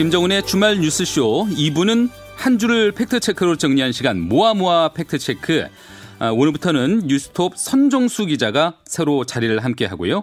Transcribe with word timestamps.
김정은의 0.00 0.46
주말 0.46 0.78
뉴스쇼 0.78 1.48
2부는 1.50 2.08
한 2.34 2.58
주를 2.58 2.90
팩트체크로 2.92 3.56
정리한 3.56 3.92
시간 3.92 4.18
모아모아 4.18 4.94
팩트체크 4.94 5.66
아, 6.18 6.30
오늘부터는 6.30 7.02
뉴스톱 7.04 7.58
선정수 7.58 8.24
기자가 8.24 8.78
새로 8.86 9.26
자리를 9.26 9.62
함께 9.62 9.84
하고요. 9.84 10.22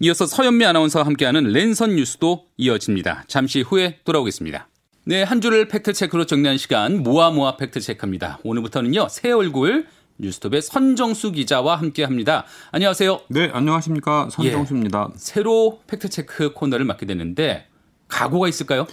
이어서 0.00 0.26
서현미 0.26 0.66
아나운서와 0.66 1.06
함께하는 1.06 1.44
랜선 1.44 1.96
뉴스도 1.96 2.48
이어집니다. 2.58 3.24
잠시 3.26 3.62
후에 3.62 4.00
돌아오겠습니다. 4.04 4.68
네, 5.06 5.22
한 5.22 5.40
주를 5.40 5.68
팩트체크로 5.68 6.26
정리한 6.26 6.58
시간 6.58 7.02
모아모아 7.02 7.56
팩트체크입니다. 7.56 8.40
오늘부터는요, 8.44 9.08
새 9.08 9.30
얼굴 9.30 9.86
뉴스톱의 10.18 10.60
선정수 10.60 11.32
기자와 11.32 11.76
함께합니다. 11.76 12.44
안녕하세요. 12.72 13.20
네, 13.30 13.48
안녕하십니까 13.54 14.28
선정수입니다. 14.30 15.08
예, 15.14 15.16
새로 15.16 15.80
팩트체크 15.86 16.52
코너를 16.52 16.84
맡게 16.84 17.06
되는데 17.06 17.68
각오가 18.06 18.48
있을까요? 18.48 18.86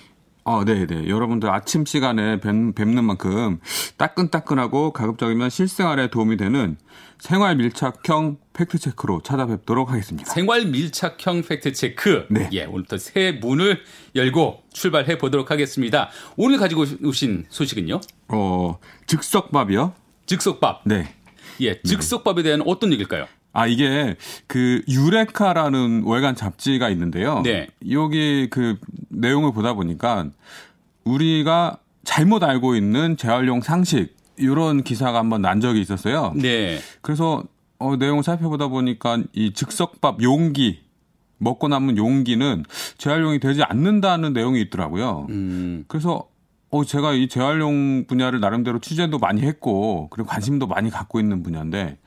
어, 0.43 0.63
네, 0.65 0.87
네. 0.87 1.07
여러분들 1.07 1.49
아침 1.49 1.85
시간에 1.85 2.39
뵙, 2.39 2.51
는 2.51 3.03
만큼 3.03 3.59
따끈따끈하고 3.97 4.91
가급적이면 4.91 5.49
실생활에 5.49 6.09
도움이 6.09 6.37
되는 6.37 6.77
생활 7.19 7.55
밀착형 7.55 8.37
팩트체크로 8.53 9.21
찾아뵙도록 9.21 9.91
하겠습니다. 9.91 10.31
생활 10.31 10.65
밀착형 10.65 11.43
팩트체크. 11.43 12.25
네. 12.31 12.49
예, 12.53 12.65
오늘부터 12.65 12.97
새 12.97 13.33
문을 13.33 13.81
열고 14.15 14.63
출발해 14.73 15.19
보도록 15.19 15.51
하겠습니다. 15.51 16.09
오늘 16.35 16.57
가지고 16.57 16.85
오신 17.03 17.45
소식은요? 17.49 18.01
어, 18.29 18.79
즉석밥이요? 19.05 19.93
즉석밥. 20.25 20.81
네. 20.85 21.13
예, 21.61 21.79
즉석밥에 21.83 22.41
대한 22.41 22.63
어떤 22.65 22.91
얘기일까요? 22.91 23.27
아, 23.53 23.67
이게 23.67 24.15
그 24.47 24.81
유레카라는 24.87 26.03
월간 26.03 26.35
잡지가 26.35 26.89
있는데요. 26.89 27.41
네. 27.43 27.67
여기 27.89 28.47
그 28.49 28.77
내용을 29.09 29.51
보다 29.51 29.73
보니까 29.73 30.29
우리가 31.03 31.77
잘못 32.03 32.43
알고 32.43 32.75
있는 32.75 33.17
재활용 33.17 33.61
상식 33.61 34.15
이런 34.37 34.83
기사가 34.83 35.19
한번 35.19 35.41
난 35.41 35.59
적이 35.59 35.81
있었어요. 35.81 36.33
네. 36.35 36.79
그래서 37.01 37.43
어, 37.77 37.95
내용을 37.95 38.23
살펴보다 38.23 38.67
보니까 38.67 39.21
이 39.33 39.53
즉석밥 39.53 40.21
용기 40.21 40.81
먹고 41.37 41.67
남은 41.67 41.97
용기는 41.97 42.63
재활용이 42.97 43.39
되지 43.39 43.63
않는다는 43.63 44.33
내용이 44.33 44.61
있더라고요. 44.61 45.25
음. 45.29 45.83
그래서 45.87 46.27
어 46.69 46.85
제가 46.85 47.13
이 47.13 47.27
재활용 47.27 48.05
분야를 48.07 48.39
나름대로 48.39 48.79
취재도 48.79 49.17
많이 49.17 49.41
했고 49.41 50.07
그리고 50.09 50.29
관심도 50.29 50.67
많이 50.67 50.89
갖고 50.89 51.19
있는 51.19 51.43
분야인데 51.43 51.97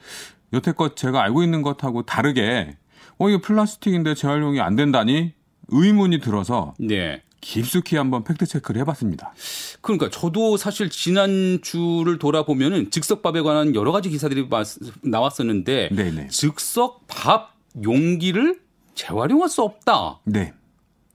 여태껏 0.54 0.96
제가 0.96 1.22
알고 1.22 1.42
있는 1.42 1.62
것하고 1.62 2.02
다르게 2.02 2.76
어 3.18 3.28
이게 3.28 3.40
플라스틱인데 3.40 4.14
재활용이 4.14 4.60
안 4.60 4.76
된다니 4.76 5.32
의문이 5.68 6.20
들어서 6.20 6.74
네. 6.78 7.22
깊숙이 7.40 7.96
한번 7.96 8.24
팩트 8.24 8.46
체크를 8.46 8.80
해봤습니다. 8.80 9.34
그러니까 9.82 10.08
저도 10.08 10.56
사실 10.56 10.88
지난 10.88 11.60
주를 11.62 12.18
돌아보면은 12.18 12.90
즉석밥에 12.90 13.42
관한 13.42 13.74
여러 13.74 13.92
가지 13.92 14.08
기사들이 14.08 14.48
나왔었는데 15.02 15.90
네네. 15.92 16.28
즉석밥 16.28 17.54
용기를 17.82 18.60
재활용할 18.94 19.50
수 19.50 19.62
없다. 19.62 20.20
네. 20.24 20.54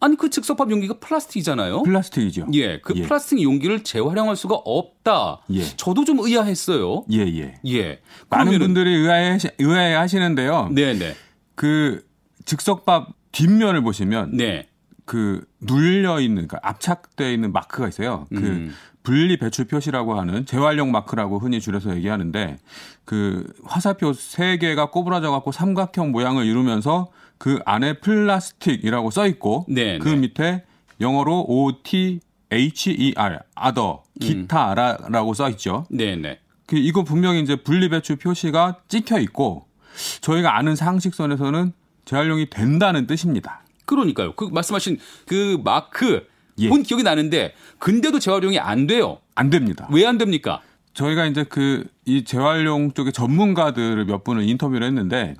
아니 0.01 0.15
그 0.15 0.29
즉석밥 0.29 0.71
용기가 0.71 0.95
플라스틱이잖아요. 0.99 1.83
플라스틱이죠. 1.83 2.47
예, 2.53 2.79
그 2.79 2.93
예. 2.95 3.01
플라스틱 3.03 3.41
용기를 3.41 3.83
재활용할 3.83 4.35
수가 4.35 4.55
없다. 4.55 5.41
예. 5.53 5.63
저도 5.75 6.05
좀 6.05 6.19
의아했어요. 6.19 7.03
예, 7.11 7.17
예. 7.19 7.55
예. 7.67 7.99
많은 8.29 8.53
그러면은- 8.53 8.59
분들이 8.59 8.95
의아해, 8.95 9.37
의아해 9.57 9.93
하시는데요. 9.95 10.69
네, 10.71 10.93
네, 10.93 11.15
그 11.55 12.05
즉석밥 12.45 13.09
뒷면을 13.33 13.81
보시면 13.83 14.37
네. 14.37 14.67
그 15.05 15.43
눌려 15.59 16.21
있는 16.21 16.47
그러니까 16.47 16.59
압착돼 16.69 17.33
있는 17.33 17.51
마크가 17.51 17.87
있어요. 17.89 18.25
그 18.29 18.37
음. 18.37 18.73
분리 19.03 19.37
배출 19.37 19.65
표시라고 19.65 20.19
하는 20.19 20.45
재활용 20.45 20.91
마크라고 20.91 21.39
흔히 21.39 21.59
줄여서 21.59 21.95
얘기하는데 21.95 22.57
그 23.05 23.51
화살표 23.65 24.13
세 24.13 24.57
개가 24.57 24.91
꼬부라져 24.91 25.31
갖고 25.31 25.51
삼각형 25.51 26.11
모양을 26.11 26.45
이루면서 26.45 27.09
그 27.39 27.59
안에 27.65 27.93
플라스틱이라고 27.99 29.09
써 29.09 29.25
있고 29.27 29.65
네, 29.67 29.97
그 29.97 30.09
네. 30.09 30.15
밑에 30.17 30.63
영어로 31.01 31.45
O 31.47 31.71
T 31.81 32.19
H 32.51 32.91
E 32.91 33.13
R 33.15 33.39
other 33.57 33.97
기타라고 34.19 35.33
써 35.33 35.49
있죠. 35.51 35.85
네, 35.89 36.15
네. 36.15 36.39
그 36.67 36.75
이거 36.77 37.03
분명히 37.03 37.41
이제 37.41 37.55
분리 37.55 37.89
배출 37.89 38.17
표시가 38.17 38.81
찍혀 38.87 39.19
있고 39.21 39.65
저희가 40.21 40.55
아는 40.57 40.75
상식선에서는 40.75 41.73
재활용이 42.05 42.49
된다는 42.49 43.07
뜻입니다. 43.07 43.63
그러니까요. 43.85 44.33
그 44.35 44.45
말씀하신 44.45 44.99
그 45.25 45.59
마크 45.63 46.27
예. 46.59 46.69
본 46.69 46.83
기억이 46.83 47.03
나는데 47.03 47.53
근데도 47.79 48.19
재활용이 48.19 48.59
안 48.59 48.85
돼요. 48.85 49.19
안 49.33 49.49
됩니다. 49.49 49.87
왜 49.91 50.05
안 50.05 50.17
됩니까? 50.17 50.61
저희가 50.93 51.25
이제 51.25 51.43
그 51.45 51.85
이 52.05 52.23
재활용 52.23 52.91
쪽의 52.93 53.13
전문가들을 53.13 54.03
몇 54.05 54.23
분을 54.23 54.41
인터뷰를 54.49 54.87
했는데 54.87 55.35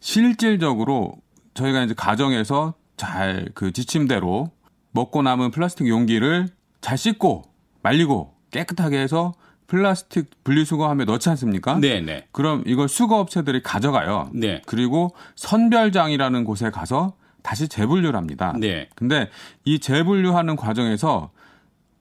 실질적으로 0.00 1.14
저희가 1.54 1.82
이제 1.82 1.94
가정에서 1.94 2.74
잘 2.96 3.48
그 3.54 3.72
지침대로 3.72 4.50
먹고 4.92 5.22
남은 5.22 5.50
플라스틱 5.50 5.88
용기를 5.88 6.48
잘 6.80 6.96
씻고 6.98 7.42
말리고 7.82 8.34
깨끗하게 8.50 8.98
해서 8.98 9.32
플라스틱 9.66 10.30
분리수거함에 10.44 11.04
넣지 11.06 11.30
않습니까? 11.30 11.78
네, 11.80 12.00
네. 12.00 12.26
그럼 12.30 12.62
이걸 12.66 12.88
수거업체들이 12.88 13.62
가져가요. 13.62 14.30
네. 14.34 14.60
그리고 14.66 15.14
선별장이라는 15.34 16.44
곳에 16.44 16.70
가서 16.70 17.14
다시 17.42 17.68
재분류를 17.68 18.16
합니다. 18.16 18.54
네. 18.58 18.88
근데 18.94 19.30
이 19.64 19.78
재분류하는 19.78 20.56
과정에서 20.56 21.30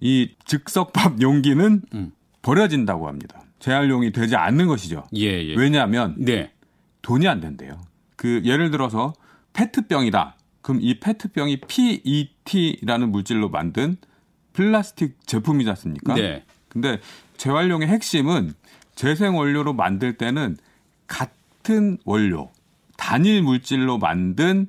이 0.02 0.32
즉석밥 0.46 1.22
용기는 1.22 1.82
음. 1.94 2.12
버려진다고 2.42 3.08
합니다. 3.08 3.42
재활용이 3.60 4.12
되지 4.12 4.36
않는 4.36 4.68
것이죠. 4.68 5.04
예, 5.16 5.28
예. 5.28 5.56
왜냐하면 5.56 6.16
네. 6.18 6.52
돈이 7.02 7.28
안 7.28 7.40
된대요. 7.40 7.82
그 8.16 8.42
예를 8.46 8.72
들어서 8.72 9.14
페트병이다. 9.54 10.36
그럼 10.62 10.80
이 10.82 11.00
페트병이 11.00 11.62
PET라는 11.62 13.12
물질로 13.12 13.50
만든 13.50 13.98
플라스틱 14.54 15.16
제품이지 15.26 15.70
않습니까? 15.72 16.14
네. 16.14 16.44
근데 16.70 17.00
재활용의 17.38 17.88
핵심은 17.88 18.54
재생 18.96 19.36
원료로 19.36 19.74
만들 19.74 20.18
때는 20.18 20.58
같은 21.08 21.98
원료, 22.06 22.52
단일 22.98 23.42
물질로 23.42 23.98
만든 23.98 24.68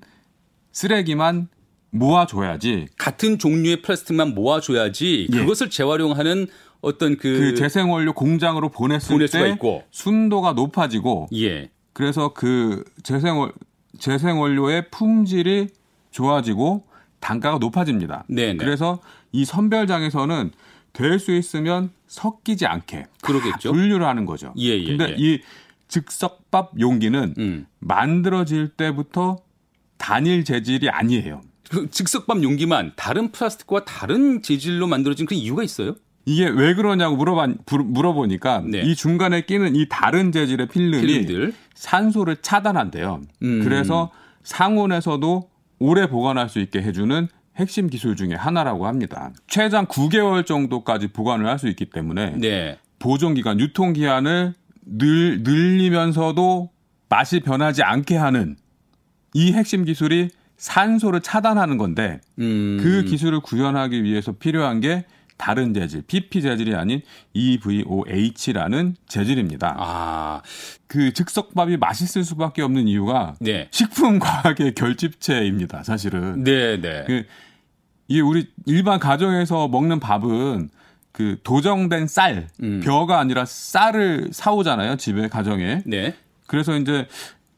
쓰레기만 0.72 1.48
모아줘야지 1.90 2.86
같은 2.96 3.38
종류의 3.38 3.82
플라스틱만 3.82 4.34
모아줘야지 4.34 5.28
예. 5.30 5.36
그것을 5.36 5.68
재활용하는 5.68 6.46
어떤 6.80 7.16
그, 7.16 7.38
그 7.38 7.54
재생 7.54 7.90
원료 7.90 8.14
공장으로 8.14 8.70
보냈을 8.70 9.28
때 9.28 9.50
있고. 9.50 9.84
순도가 9.90 10.54
높아지고 10.54 11.28
예. 11.34 11.70
그래서 11.92 12.32
그 12.32 12.84
재생 13.02 13.38
원 13.38 13.52
재생 13.98 14.40
원료의 14.40 14.90
품질이 14.90 15.68
좋아지고 16.10 16.86
단가가 17.20 17.58
높아집니다. 17.58 18.24
네네. 18.28 18.56
그래서 18.56 19.00
이 19.32 19.44
선별장에서는 19.44 20.50
될 20.92 21.18
수 21.18 21.32
있으면 21.32 21.90
섞이지 22.06 22.66
않게 22.66 23.06
그러겠죠. 23.22 23.70
다 23.70 23.72
분류를 23.72 24.06
하는 24.06 24.26
거죠. 24.26 24.52
예, 24.58 24.78
예, 24.78 24.84
근데 24.84 25.10
예. 25.10 25.16
이 25.18 25.40
즉석밥 25.88 26.80
용기는 26.80 27.34
음. 27.38 27.66
만들어질 27.78 28.68
때부터 28.68 29.38
단일 29.96 30.44
재질이 30.44 30.90
아니에요. 30.90 31.40
그 31.70 31.88
즉석밥 31.90 32.42
용기만 32.42 32.92
다른 32.96 33.32
플라스틱과 33.32 33.84
다른 33.84 34.42
재질로 34.42 34.86
만들어진 34.86 35.24
그 35.26 35.34
이유가 35.34 35.62
있어요? 35.62 35.94
이게 36.24 36.48
왜 36.48 36.74
그러냐고 36.74 37.16
물어봐, 37.16 37.48
물어보니까 37.84 38.62
네. 38.66 38.82
이 38.82 38.94
중간에 38.94 39.42
끼는 39.42 39.74
이 39.76 39.88
다른 39.88 40.30
재질의 40.32 40.68
필름이 40.68 41.04
필름들. 41.06 41.52
산소를 41.74 42.36
차단한대요. 42.42 43.20
음. 43.42 43.60
그래서 43.64 44.10
상온에서도 44.44 45.48
오래 45.78 46.08
보관할 46.08 46.48
수 46.48 46.60
있게 46.60 46.80
해주는 46.82 47.28
핵심 47.56 47.88
기술 47.88 48.16
중에 48.16 48.34
하나라고 48.34 48.86
합니다. 48.86 49.32
최장 49.48 49.86
9개월 49.86 50.46
정도까지 50.46 51.08
보관을 51.08 51.46
할 51.46 51.58
수 51.58 51.68
있기 51.68 51.86
때문에 51.86 52.36
네. 52.38 52.78
보존 52.98 53.34
기간, 53.34 53.58
유통 53.60 53.92
기한을 53.92 54.54
늘, 54.86 55.42
늘리면서도 55.42 56.70
맛이 57.08 57.40
변하지 57.40 57.82
않게 57.82 58.16
하는 58.16 58.56
이 59.34 59.52
핵심 59.52 59.84
기술이 59.84 60.28
산소를 60.56 61.20
차단하는 61.20 61.76
건데 61.76 62.20
음. 62.38 62.78
그 62.80 63.02
기술을 63.04 63.40
구현하기 63.40 64.04
위해서 64.04 64.32
필요한 64.32 64.80
게 64.80 65.04
다른 65.36 65.74
재질, 65.74 66.02
PP 66.02 66.42
재질이 66.42 66.74
아닌 66.74 67.00
EVOH라는 67.32 68.96
재질입니다. 69.08 69.74
아, 69.78 70.42
그 70.86 71.12
즉석밥이 71.12 71.78
맛있을 71.78 72.24
수밖에 72.24 72.62
없는 72.62 72.88
이유가 72.88 73.34
네. 73.40 73.68
식품 73.70 74.18
과학의 74.18 74.74
결집체입니다. 74.74 75.82
사실은 75.82 76.44
네, 76.44 76.80
네. 76.80 77.04
그 77.06 77.24
이게 78.08 78.20
우리 78.20 78.48
일반 78.66 78.98
가정에서 79.00 79.68
먹는 79.68 80.00
밥은 80.00 80.68
그 81.12 81.38
도정된 81.42 82.06
쌀, 82.06 82.48
음. 82.62 82.80
벼가 82.82 83.18
아니라 83.18 83.44
쌀을 83.44 84.28
사오잖아요. 84.32 84.96
집에 84.96 85.28
가정에. 85.28 85.82
네. 85.86 86.14
그래서 86.46 86.76
이제 86.76 87.06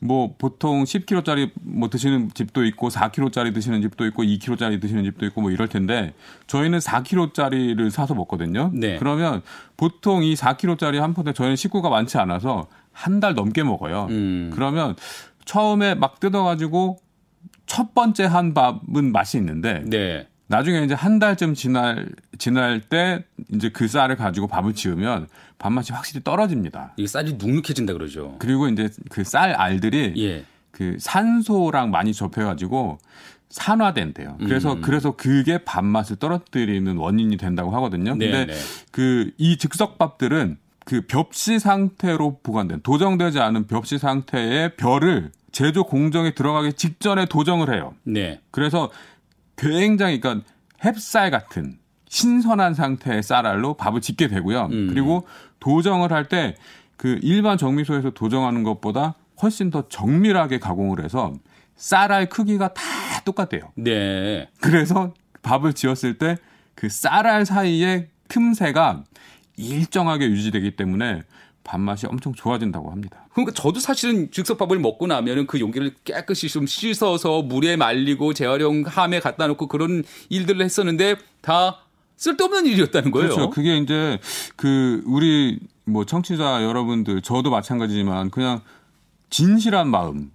뭐 0.02 0.34
보통 0.36 0.84
10kg짜리 0.84 1.50
뭐 1.62 1.88
드시는 1.88 2.30
집도 2.34 2.64
있고 2.64 2.88
4kg짜리 2.88 3.54
드시는 3.54 3.80
집도 3.80 4.04
있고 4.06 4.22
2kg짜리 4.22 4.80
드시는 4.80 5.04
집도 5.04 5.24
있고 5.26 5.40
뭐 5.40 5.50
이럴 5.50 5.68
텐데 5.68 6.12
저희는 6.46 6.78
4kg짜리를 6.80 7.88
사서 7.90 8.14
먹거든요. 8.14 8.70
네. 8.74 8.96
그러면 8.98 9.40
보통 9.76 10.22
이 10.22 10.34
4kg짜리 10.34 10.98
한 10.98 11.14
포대 11.14 11.32
저희는 11.32 11.56
식구가 11.56 11.88
많지 11.88 12.18
않아서 12.18 12.66
한 12.92 13.20
달 13.20 13.34
넘게 13.34 13.62
먹어요. 13.62 14.06
음. 14.10 14.50
그러면 14.54 14.94
처음에 15.44 15.94
막 15.94 16.20
뜯어가지고 16.20 16.98
첫 17.66 17.94
번째 17.94 18.24
한 18.24 18.52
밥은 18.54 19.10
맛이 19.12 19.36
있는데 19.38 19.82
네. 19.86 20.28
나중에 20.46 20.82
이제 20.84 20.94
한 20.94 21.18
달쯤 21.18 21.54
지날 21.54 22.08
지날 22.38 22.80
때 22.80 23.24
이제 23.52 23.70
그 23.70 23.88
쌀을 23.88 24.16
가지고 24.16 24.46
밥을 24.46 24.74
지으면 24.74 25.26
밥맛이 25.58 25.92
확실히 25.92 26.22
떨어집니다. 26.22 26.92
이게 26.96 27.06
쌀이 27.06 27.34
눅눅해진다 27.38 27.92
그러죠. 27.94 28.36
그리고 28.38 28.68
이제 28.68 28.90
그 29.10 29.24
쌀 29.24 29.52
알들이 29.54 30.14
예. 30.18 30.44
그 30.70 30.96
산소랑 30.98 31.90
많이 31.90 32.12
접해가지고 32.12 32.98
산화된대요. 33.48 34.36
그래서 34.40 34.74
음. 34.74 34.80
그래서 34.82 35.12
그게 35.16 35.58
밥맛을 35.58 36.16
떨어뜨리는 36.16 36.96
원인이 36.96 37.36
된다고 37.36 37.70
하거든요. 37.76 38.14
네, 38.16 38.30
근데 38.30 38.52
네. 38.52 38.58
그이 38.90 39.56
즉석밥들은 39.58 40.58
그 40.84 41.02
벽시 41.06 41.58
상태로 41.58 42.40
보관된 42.42 42.80
도정되지 42.82 43.38
않은 43.40 43.66
벽시 43.66 43.96
상태의 43.98 44.76
벼를 44.76 45.30
제조 45.52 45.84
공정에 45.84 46.34
들어가기 46.34 46.72
직전에 46.74 47.26
도정을 47.26 47.72
해요. 47.72 47.94
네. 48.02 48.40
그래서 48.50 48.90
굉장히 49.56 50.20
그러니까 50.20 50.46
햅쌀 50.82 51.30
같은 51.30 51.78
신선한 52.08 52.74
상태의 52.74 53.22
쌀알로 53.22 53.74
밥을 53.74 54.00
짓게 54.00 54.28
되고요. 54.28 54.68
음. 54.70 54.86
그리고 54.88 55.26
도정을 55.60 56.12
할 56.12 56.28
때 56.28 56.54
그 56.96 57.18
일반 57.22 57.58
정미소에서 57.58 58.10
도정하는 58.10 58.62
것보다 58.62 59.14
훨씬 59.42 59.70
더 59.70 59.88
정밀하게 59.88 60.58
가공을 60.60 61.04
해서 61.04 61.34
쌀알 61.76 62.28
크기가 62.28 62.72
다 62.72 62.82
똑같대요. 63.24 63.72
네. 63.74 64.48
그래서 64.60 65.12
밥을 65.42 65.72
지었을 65.72 66.18
때 66.18 66.36
그 66.76 66.88
쌀알 66.88 67.46
사이의 67.46 68.08
틈새가 68.28 69.04
일정하게 69.56 70.26
유지되기 70.26 70.76
때문에 70.76 71.22
밥맛이 71.64 72.06
엄청 72.06 72.32
좋아진다고 72.34 72.90
합니다. 72.90 73.26
그러니까 73.32 73.52
저도 73.54 73.80
사실은 73.80 74.30
즉석밥을 74.30 74.78
먹고 74.78 75.06
나면은 75.06 75.46
그 75.46 75.58
용기를 75.58 75.94
깨끗이 76.04 76.48
좀 76.48 76.66
씻어서 76.66 77.42
물에 77.42 77.76
말리고 77.76 78.34
재활용함에 78.34 79.20
갖다 79.20 79.46
놓고 79.46 79.66
그런 79.68 80.04
일들을 80.28 80.62
했었는데 80.64 81.16
다 81.40 81.78
쓸데없는 82.16 82.66
일이었다는 82.66 83.10
거예요. 83.10 83.28
그렇죠. 83.30 83.50
그게 83.50 83.76
이제 83.78 84.18
그 84.56 85.02
우리 85.06 85.58
뭐 85.84 86.04
청취자 86.04 86.62
여러분들 86.64 87.22
저도 87.22 87.50
마찬가지지만 87.50 88.30
그냥 88.30 88.60
진실한 89.30 89.88
마음 89.88 90.30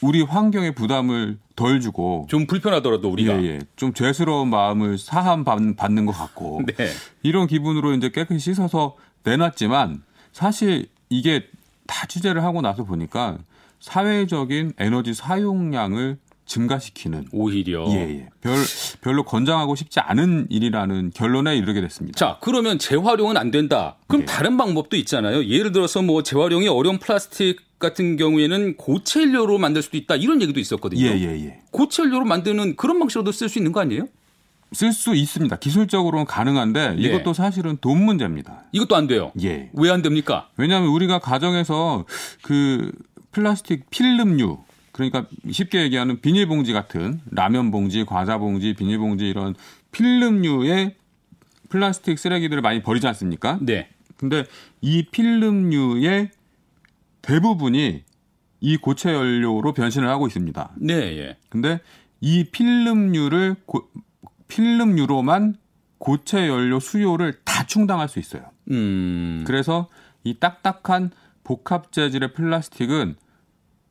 우리 0.00 0.22
환경에 0.22 0.70
부담을 0.70 1.36
덜 1.56 1.80
주고 1.80 2.26
좀 2.30 2.46
불편하더라도 2.46 3.10
우리가. 3.10 3.42
예, 3.42 3.46
예. 3.46 3.58
좀 3.76 3.92
죄스러운 3.92 4.48
마음을 4.48 4.96
사함 4.96 5.44
받- 5.44 5.58
받는 5.76 6.06
것 6.06 6.12
같고 6.12 6.62
네. 6.66 6.88
이런 7.22 7.46
기분으로 7.46 7.92
이제 7.92 8.08
깨끗이 8.08 8.38
씻어서 8.54 8.96
내놨지만 9.24 10.02
사실 10.32 10.86
이게 11.08 11.46
다 11.86 12.06
취재를 12.06 12.44
하고 12.44 12.60
나서 12.62 12.84
보니까 12.84 13.38
사회적인 13.80 14.74
에너지 14.78 15.14
사용량을 15.14 16.18
증가시키는 16.50 17.26
오히려. 17.32 17.86
예, 17.90 17.94
예. 17.94 18.28
별, 18.40 18.56
별로 19.00 19.22
권장하고 19.22 19.76
싶지 19.76 20.00
않은 20.00 20.48
일이라는 20.50 21.12
결론에 21.14 21.56
이르게 21.56 21.80
됐습니다. 21.80 22.18
자, 22.18 22.38
그러면 22.40 22.78
재활용은 22.78 23.36
안 23.36 23.52
된다. 23.52 23.96
그럼 24.08 24.22
네. 24.22 24.26
다른 24.26 24.56
방법도 24.56 24.96
있잖아요. 24.96 25.44
예를 25.44 25.70
들어서 25.70 26.02
뭐 26.02 26.24
재활용이 26.24 26.66
어려운 26.66 26.98
플라스틱 26.98 27.60
같은 27.78 28.16
경우에는 28.16 28.76
고체 28.76 29.22
연료로 29.22 29.58
만들 29.58 29.80
수도 29.80 29.96
있다. 29.96 30.16
이런 30.16 30.42
얘기도 30.42 30.58
있었거든요. 30.58 31.06
예, 31.06 31.12
예, 31.12 31.46
예. 31.46 31.60
고체 31.70 32.02
연료로 32.02 32.24
만드는 32.24 32.74
그런 32.74 32.98
방식으로도 32.98 33.30
쓸 33.30 33.48
수 33.48 33.58
있는 33.58 33.70
거 33.70 33.80
아니에요? 33.80 34.08
쓸 34.72 34.92
수 34.92 35.14
있습니다. 35.14 35.56
기술적으로는 35.56 36.26
가능한데 36.26 36.94
네. 36.94 37.02
이것도 37.02 37.32
사실은 37.32 37.76
돈 37.80 38.04
문제입니다. 38.04 38.64
이것도 38.72 38.94
안 38.96 39.06
돼요. 39.06 39.32
예. 39.42 39.70
왜 39.72 39.90
안 39.90 40.02
됩니까? 40.02 40.48
왜냐하면 40.56 40.90
우리가 40.90 41.18
가정에서 41.18 42.04
그 42.42 42.92
플라스틱 43.32 43.90
필름류 43.90 44.58
그러니까 44.92 45.26
쉽게 45.50 45.82
얘기하는 45.82 46.20
비닐봉지 46.20 46.72
같은 46.72 47.20
라면 47.30 47.70
봉지, 47.70 48.04
과자 48.04 48.38
봉지, 48.38 48.74
비닐봉지 48.74 49.28
이런 49.28 49.54
필름류의 49.92 50.94
플라스틱 51.68 52.18
쓰레기들을 52.18 52.62
많이 52.62 52.82
버리지 52.82 53.06
않습니까? 53.08 53.58
네. 53.62 53.88
근데 54.16 54.44
이 54.80 55.04
필름류의 55.10 56.30
대부분이 57.22 58.02
이 58.60 58.76
고체 58.76 59.12
연료로 59.14 59.72
변신을 59.72 60.08
하고 60.08 60.26
있습니다. 60.26 60.72
네, 60.76 60.94
예. 61.18 61.36
근데 61.48 61.80
이 62.20 62.44
필름류를 62.44 63.56
고- 63.66 63.88
필름류로만 64.50 65.56
고체 65.98 66.48
연료 66.48 66.80
수요를 66.80 67.40
다 67.44 67.64
충당할 67.64 68.08
수 68.08 68.18
있어요. 68.18 68.42
음. 68.70 69.44
그래서 69.46 69.88
이 70.24 70.38
딱딱한 70.38 71.10
복합 71.44 71.92
재질의 71.92 72.34
플라스틱은 72.34 73.16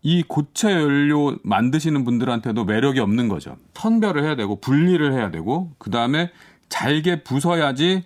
이 0.01 0.23
고체 0.23 0.71
연료 0.71 1.37
만드시는 1.43 2.03
분들한테도 2.03 2.65
매력이 2.65 2.99
없는 2.99 3.27
거죠. 3.27 3.57
선별을 3.73 4.23
해야 4.23 4.35
되고 4.35 4.59
분리를 4.59 5.13
해야 5.13 5.31
되고 5.31 5.73
그다음에 5.77 6.31
잘게 6.69 7.23
부숴야지 7.23 8.03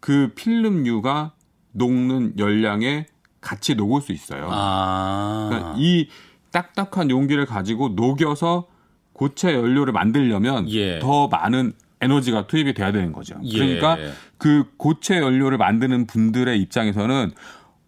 그 0.00 0.32
필름류가 0.34 1.32
녹는 1.72 2.34
열량에 2.38 3.06
같이 3.40 3.74
녹을 3.74 4.00
수 4.00 4.12
있어요. 4.12 4.48
아. 4.50 5.46
그러니까 5.50 5.74
이 5.78 6.08
딱딱한 6.50 7.10
용기를 7.10 7.46
가지고 7.46 7.90
녹여서 7.90 8.66
고체 9.20 9.52
연료를 9.52 9.92
만들려면 9.92 10.66
예. 10.70 10.98
더 10.98 11.28
많은 11.28 11.74
에너지가 12.00 12.46
투입이 12.46 12.72
돼야 12.72 12.90
되는 12.90 13.12
거죠. 13.12 13.38
예. 13.44 13.52
그러니까 13.52 13.98
그 14.38 14.64
고체 14.78 15.18
연료를 15.18 15.58
만드는 15.58 16.06
분들의 16.06 16.58
입장에서는 16.58 17.30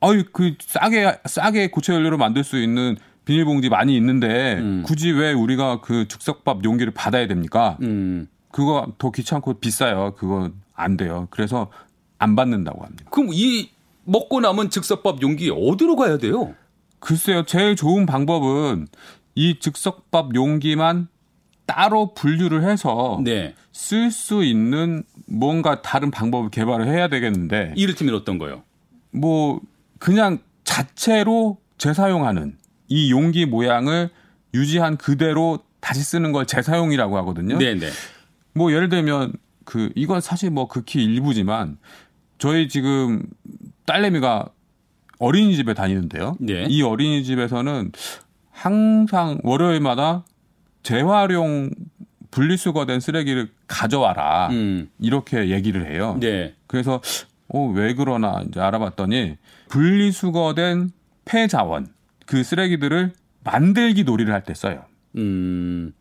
어이 0.00 0.24
그 0.30 0.56
싸게 0.60 1.20
싸게 1.24 1.70
고체 1.70 1.94
연료를 1.94 2.18
만들 2.18 2.44
수 2.44 2.60
있는 2.60 2.98
비닐봉지 3.24 3.70
많이 3.70 3.96
있는데 3.96 4.58
음. 4.58 4.82
굳이 4.84 5.10
왜 5.10 5.32
우리가 5.32 5.80
그 5.80 6.06
즉석밥 6.06 6.64
용기를 6.64 6.92
받아야 6.92 7.26
됩니까? 7.26 7.78
음. 7.80 8.28
그거 8.50 8.92
더 8.98 9.10
귀찮고 9.10 9.54
비싸요. 9.54 10.12
그거 10.18 10.50
안 10.74 10.98
돼요. 10.98 11.28
그래서 11.30 11.70
안 12.18 12.36
받는다고 12.36 12.84
합니다. 12.84 13.04
그럼 13.10 13.30
이 13.32 13.70
먹고 14.04 14.40
남은 14.40 14.68
즉석밥 14.68 15.22
용기 15.22 15.50
어디로 15.50 15.96
가야 15.96 16.18
돼요? 16.18 16.54
글쎄요, 16.98 17.44
제일 17.46 17.74
좋은 17.74 18.04
방법은 18.04 18.86
이 19.34 19.58
즉석밥 19.58 20.34
용기만 20.34 21.08
따로 21.66 22.14
분류를 22.14 22.64
해서 22.64 23.20
네. 23.22 23.54
쓸수 23.72 24.44
있는 24.44 25.04
뭔가 25.26 25.82
다른 25.82 26.10
방법을 26.10 26.50
개발을 26.50 26.86
해야 26.88 27.08
되겠는데 27.08 27.74
이를테면 27.76 28.14
어떤 28.14 28.38
거요? 28.38 28.62
뭐 29.10 29.60
그냥 29.98 30.38
자체로 30.64 31.58
재사용하는 31.78 32.56
이 32.88 33.10
용기 33.10 33.46
모양을 33.46 34.10
유지한 34.54 34.96
그대로 34.96 35.60
다시 35.80 36.02
쓰는 36.02 36.32
걸 36.32 36.46
재사용이라고 36.46 37.16
하거든요. 37.18 37.58
네, 37.58 37.74
네. 37.74 37.88
뭐 38.54 38.72
예를 38.72 38.88
들면 38.88 39.32
그 39.64 39.90
이건 39.94 40.20
사실 40.20 40.50
뭐 40.50 40.68
극히 40.68 41.02
일부지만 41.04 41.78
저희 42.38 42.68
지금 42.68 43.22
딸내미가 43.86 44.48
어린이집에 45.18 45.74
다니는데요. 45.74 46.36
네. 46.40 46.66
이 46.68 46.82
어린이집에서는 46.82 47.92
항상 48.50 49.38
월요일마다 49.42 50.24
재활용 50.82 51.70
분리수거된 52.30 53.00
쓰레기를 53.00 53.48
가져와라 53.66 54.48
음. 54.50 54.88
이렇게 54.98 55.50
얘기를 55.50 55.90
해요. 55.92 56.16
네. 56.20 56.54
그래서 56.66 57.00
어, 57.48 57.66
왜 57.74 57.94
그러나 57.94 58.42
이제 58.48 58.58
알아봤더니 58.60 59.36
분리수거된 59.68 60.90
폐자원 61.24 61.88
그 62.26 62.42
쓰레기들을 62.42 63.12
만들기 63.44 64.04
놀이를 64.04 64.32
할 64.32 64.44
때 64.44 64.54
써요. 64.54 64.84
음. 65.16 65.92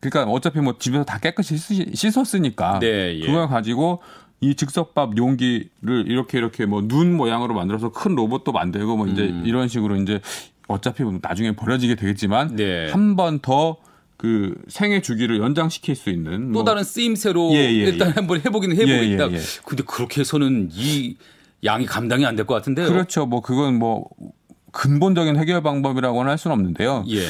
그러니까 0.00 0.30
어차피 0.30 0.60
뭐 0.60 0.76
집에서 0.78 1.04
다 1.04 1.18
깨끗이 1.18 1.56
씻- 1.56 1.94
씻었으니까 1.96 2.78
네, 2.80 3.18
예. 3.20 3.26
그걸 3.26 3.48
가지고 3.48 4.00
이 4.40 4.54
즉석밥 4.54 5.16
용기를 5.16 5.70
이렇게 6.06 6.38
이렇게 6.38 6.66
뭐 6.66 6.82
눈 6.86 7.16
모양으로 7.16 7.54
만들어서 7.54 7.90
큰 7.90 8.14
로봇도 8.14 8.52
만들고 8.52 8.96
뭐 8.96 9.06
이제 9.08 9.22
음. 9.22 9.42
이런 9.46 9.66
식으로 9.66 9.96
이제 9.96 10.20
어차피 10.68 11.02
뭐 11.02 11.18
나중에 11.20 11.52
버려지게 11.56 11.96
되겠지만 11.96 12.54
네. 12.56 12.90
한번 12.90 13.40
더 13.40 13.78
그 14.18 14.54
생애 14.68 15.00
주기를 15.00 15.38
연장시킬 15.38 15.94
수 15.96 16.10
있는 16.10 16.52
또뭐 16.52 16.64
다른 16.64 16.82
쓰임새로 16.84 17.52
예, 17.52 17.58
예, 17.58 17.70
일단 17.70 18.08
예. 18.08 18.12
한번 18.12 18.40
해보긴 18.44 18.72
해보겠다. 18.72 19.28
예, 19.28 19.32
예, 19.32 19.36
예. 19.36 19.40
근데 19.64 19.84
그렇게 19.86 20.20
해서는 20.20 20.68
이 20.72 21.16
양이 21.64 21.86
감당이 21.86 22.26
안 22.26 22.34
될 22.36 22.44
것 22.44 22.54
같은데요. 22.54 22.88
그렇죠. 22.88 23.26
뭐 23.26 23.40
그건 23.40 23.78
뭐 23.78 24.08
근본적인 24.72 25.36
해결 25.36 25.62
방법이라고는 25.62 26.30
할 26.30 26.36
수는 26.36 26.52
없는데요. 26.56 27.04
예. 27.08 27.22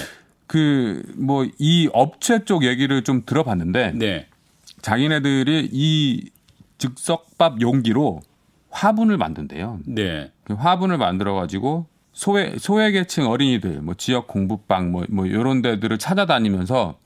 그뭐 0.47 1.47
이 1.59 1.90
업체 1.92 2.45
쪽 2.47 2.64
얘기를 2.64 3.04
좀 3.04 3.23
들어봤는데 3.26 3.92
네. 3.95 4.26
자기네들이 4.80 5.68
이 5.71 6.30
즉석밥 6.78 7.61
용기로 7.61 8.23
화분을 8.71 9.18
만든대요. 9.18 9.80
네. 9.85 10.33
그 10.45 10.54
화분을 10.54 10.97
만들어 10.97 11.35
가지고 11.35 11.87
소외 12.19 12.59
소외계층 12.59 13.29
어린이들 13.29 13.81
뭐 13.81 13.95
지역 13.95 14.27
공부방 14.27 14.91
뭐뭐 14.91 15.27
이런 15.27 15.63
데들을 15.63 15.99
찾아다니면서 15.99 16.99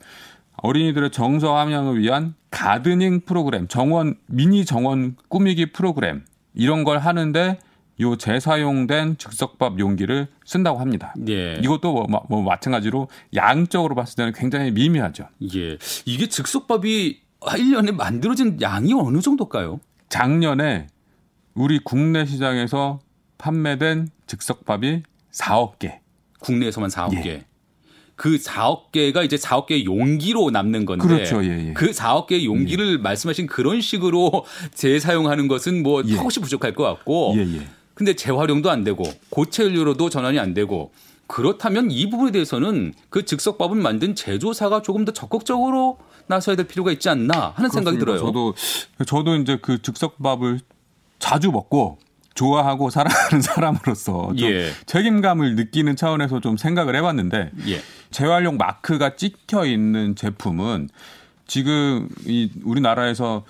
어린이들의 0.57 1.11
정서 1.11 1.59
함양을 1.59 2.01
위한 2.01 2.35
가드닝 2.51 3.21
프로그램, 3.27 3.69
정원 3.69 4.17
미니 4.25 4.65
정원 4.65 5.17
꾸미기 5.29 5.73
프로그램 5.73 6.25
이런 6.55 6.83
걸 6.83 6.97
하는데 6.97 7.59
요 8.01 8.17
재사용된 8.17 9.19
즉석밥 9.19 9.81
용기를 9.81 10.29
쓴다고 10.47 10.79
합니다. 10.79 11.15
예. 11.29 11.57
이것도 11.63 11.93
뭐, 11.93 12.07
뭐, 12.09 12.25
뭐 12.31 12.43
마찬가지로 12.43 13.09
양적으로 13.35 13.95
봤을 13.95 14.17
때는 14.17 14.33
굉장히 14.33 14.71
미미하죠. 14.71 15.29
예. 15.55 15.77
이게 16.07 16.27
즉석밥이 16.27 17.21
1년에 17.41 17.95
만들어진 17.95 18.59
양이 18.63 18.95
어느 18.95 19.21
정도일까요? 19.21 19.79
작년에 20.09 20.87
우리 21.53 21.81
국내 21.81 22.25
시장에서 22.25 23.01
판매된 23.43 24.09
즉석밥이 24.29 25.03
4억 25.33 25.81
개. 25.81 25.99
국내에서만 26.39 26.91
4억 26.91 27.17
예. 27.17 27.23
개. 27.23 27.45
그 28.15 28.37
4억 28.37 28.93
개가 28.93 29.25
이제 29.25 29.35
4억 29.35 29.67
개의 29.67 29.85
용기로 29.85 30.51
남는 30.51 30.87
건데 30.87 31.05
그렇죠. 31.05 31.45
예, 31.45 31.71
예. 31.71 31.73
그 31.73 31.91
4억 31.91 32.29
개의 32.29 32.47
용기를 32.47 32.99
말씀하신 32.99 33.49
그런 33.49 33.81
식으로 33.81 34.45
재사용하는 34.75 35.49
것은 35.49 35.83
뭐 35.83 36.05
예. 36.07 36.15
턱없이 36.15 36.39
부족할 36.39 36.73
것 36.75 36.85
같고 36.85 37.35
예, 37.37 37.41
예. 37.41 37.67
근데 37.95 38.15
재활용도 38.15 38.71
안 38.71 38.85
되고 38.85 39.03
고체 39.29 39.65
연료로도 39.65 40.09
전환이 40.09 40.39
안 40.39 40.55
되고 40.55 40.93
그렇다면 41.27 41.91
이 41.91 42.11
부분에 42.11 42.31
대해서는 42.31 42.95
그 43.11 43.25
즉석밥을 43.25 43.77
만든 43.77 44.15
제조사가 44.15 44.83
조금 44.83 45.05
더 45.05 45.13
적극적으로 45.13 45.99
나서야 46.29 46.55
될 46.55 46.69
필요가 46.69 46.93
있지 46.93 47.09
않나 47.09 47.55
하는 47.57 47.71
생각이 47.71 47.99
그렇습니다. 47.99 48.33
들어요. 48.33 48.55
저도 48.55 49.05
저도 49.05 49.37
이제 49.37 49.59
그 49.61 49.83
즉석밥을 49.83 50.61
자주 51.19 51.51
먹고 51.51 51.99
좋아하고 52.35 52.91
사랑하는 52.91 53.43
사람으로서 53.43 54.35
좀 54.37 54.49
예. 54.49 54.71
책임감을 54.87 55.55
느끼는 55.57 55.97
차원에서 55.97 56.41
좀 56.41 56.57
생각을 56.57 56.97
해봤는데 56.97 57.51
예. 57.69 57.81
재활용 58.11 58.57
마크가 58.57 59.17
찍혀 59.17 59.67
있는 59.67 60.15
제품은 60.17 60.89
지금 61.47 62.09
이 62.27 62.51
우리나라에서 62.65 63.45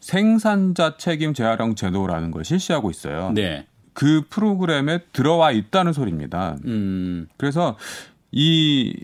생산자 0.00 0.96
책임 0.96 1.34
재활용 1.34 1.74
제도라는 1.74 2.30
걸 2.30 2.44
실시하고 2.44 2.90
있어요. 2.90 3.32
네. 3.34 3.66
그 3.92 4.22
프로그램에 4.30 5.00
들어와 5.12 5.50
있다는 5.50 5.92
소리입니다. 5.92 6.56
음. 6.66 7.26
그래서 7.36 7.76
이 8.30 8.94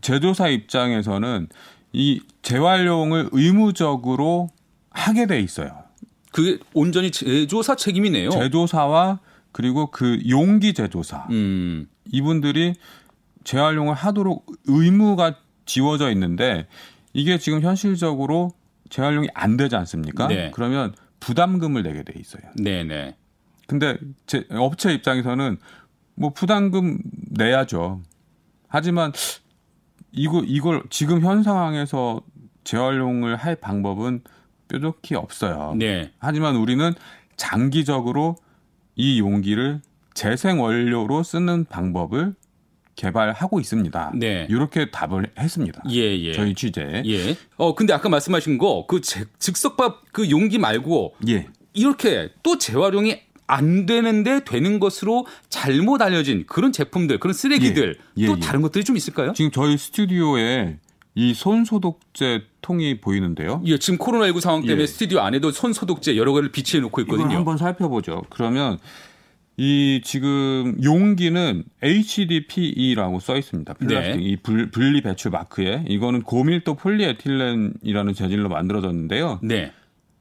제조사 0.00 0.48
입장에서는 0.48 1.48
이 1.92 2.20
재활용을 2.42 3.28
의무적으로 3.30 4.50
하게 4.90 5.26
돼 5.26 5.38
있어요. 5.40 5.81
그게 6.32 6.58
온전히 6.74 7.10
제조사 7.10 7.76
책임이네요. 7.76 8.30
제조사와 8.30 9.20
그리고 9.52 9.90
그 9.90 10.18
용기 10.28 10.72
제조사 10.72 11.26
음. 11.30 11.86
이분들이 12.10 12.74
재활용을 13.44 13.94
하도록 13.94 14.44
의무가 14.66 15.36
지워져 15.66 16.10
있는데 16.12 16.66
이게 17.12 17.38
지금 17.38 17.60
현실적으로 17.60 18.52
재활용이 18.88 19.28
안 19.34 19.56
되지 19.56 19.76
않습니까? 19.76 20.28
네. 20.28 20.50
그러면 20.54 20.94
부담금을 21.20 21.82
내게 21.82 22.02
돼 22.02 22.14
있어요. 22.18 22.42
네, 22.56 22.82
네. 22.82 23.16
근데 23.66 23.96
제 24.26 24.46
업체 24.50 24.92
입장에서는 24.92 25.58
뭐 26.14 26.30
부담금 26.30 26.98
내야죠. 27.30 28.00
하지만 28.68 29.12
이거 30.12 30.42
이걸 30.44 30.82
지금 30.90 31.20
현 31.20 31.42
상황에서 31.42 32.22
재활용을 32.64 33.36
할 33.36 33.56
방법은 33.56 34.22
뾰족히 34.76 35.14
없어요. 35.14 35.74
네. 35.76 36.10
하지만 36.18 36.56
우리는 36.56 36.94
장기적으로 37.36 38.36
이 38.96 39.18
용기를 39.20 39.80
재생 40.14 40.60
원료로 40.60 41.22
쓰는 41.22 41.64
방법을 41.66 42.34
개발하고 42.94 43.58
있습니다. 43.60 44.12
네. 44.16 44.46
이렇게 44.50 44.90
답을 44.90 45.30
했습니다. 45.38 45.82
예, 45.90 46.18
예. 46.18 46.32
저희 46.34 46.54
취재. 46.54 47.02
예. 47.06 47.36
어, 47.56 47.74
근데 47.74 47.92
아까 47.94 48.08
말씀하신 48.08 48.58
거, 48.58 48.84
그 48.86 49.00
제- 49.00 49.24
즉석밥 49.38 50.12
그 50.12 50.30
용기 50.30 50.58
말고 50.58 51.14
예. 51.28 51.46
이렇게 51.72 52.30
또 52.42 52.58
재활용이 52.58 53.20
안 53.46 53.86
되는데 53.86 54.44
되는 54.44 54.78
것으로 54.78 55.26
잘못 55.48 56.00
알려진 56.02 56.44
그런 56.46 56.70
제품들, 56.72 57.18
그런 57.18 57.32
쓰레기들 57.34 57.98
예, 58.18 58.26
또 58.26 58.36
예. 58.36 58.40
다른 58.40 58.60
것들이 58.62 58.84
좀 58.84 58.96
있을까요? 58.96 59.32
지금 59.32 59.50
저희 59.50 59.76
스튜디오에 59.78 60.78
이 61.14 61.34
손소독제 61.34 62.44
통이 62.62 63.00
보이는데요. 63.00 63.62
예, 63.66 63.78
지금 63.78 63.98
코로나19 63.98 64.40
상황 64.40 64.62
때문에 64.62 64.82
예. 64.82 64.86
스튜디오 64.86 65.20
안에도 65.20 65.50
손 65.50 65.72
소독제 65.72 66.16
여러 66.16 66.32
개를 66.32 66.50
비치해 66.52 66.80
놓고 66.80 67.02
있거든요. 67.02 67.36
한번 67.36 67.58
살펴보죠. 67.58 68.22
그러면 68.30 68.78
이 69.58 70.00
지금 70.02 70.78
용기는 70.82 71.64
HDPE라고 71.82 73.20
써 73.20 73.36
있습니다. 73.36 73.74
플라스틱 73.74 74.16
네. 74.16 74.22
이 74.22 74.36
불, 74.36 74.70
분리 74.70 75.02
배출 75.02 75.30
마크에 75.30 75.84
이거는 75.88 76.22
고밀도 76.22 76.76
폴리에틸렌이라는 76.76 78.14
재질로 78.14 78.48
만들어졌는데요. 78.48 79.40
네. 79.42 79.72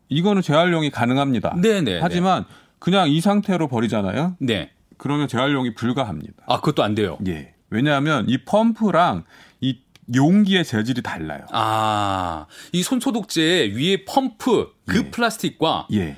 이거는 0.09 0.41
재활용이 0.41 0.89
가능합니다. 0.89 1.55
네, 1.61 1.81
네. 1.81 1.99
하지만 2.01 2.43
그냥 2.79 3.09
이 3.09 3.21
상태로 3.21 3.69
버리잖아요. 3.69 4.35
네. 4.39 4.71
그러면 4.97 5.29
재활용이 5.29 5.73
불가합니다. 5.73 6.43
아, 6.47 6.57
그것도 6.57 6.83
안 6.83 6.95
돼요. 6.95 7.17
예. 7.27 7.53
왜냐하면 7.69 8.25
이 8.27 8.37
펌프랑 8.39 9.23
이 9.61 9.79
용기의 10.13 10.65
재질이 10.65 11.01
달라요. 11.01 11.45
아, 11.51 12.45
이 12.71 12.83
손소독제 12.83 13.73
위에 13.75 14.05
펌프 14.05 14.73
그 14.85 14.97
예. 14.97 15.11
플라스틱과 15.11 15.87
예. 15.93 16.17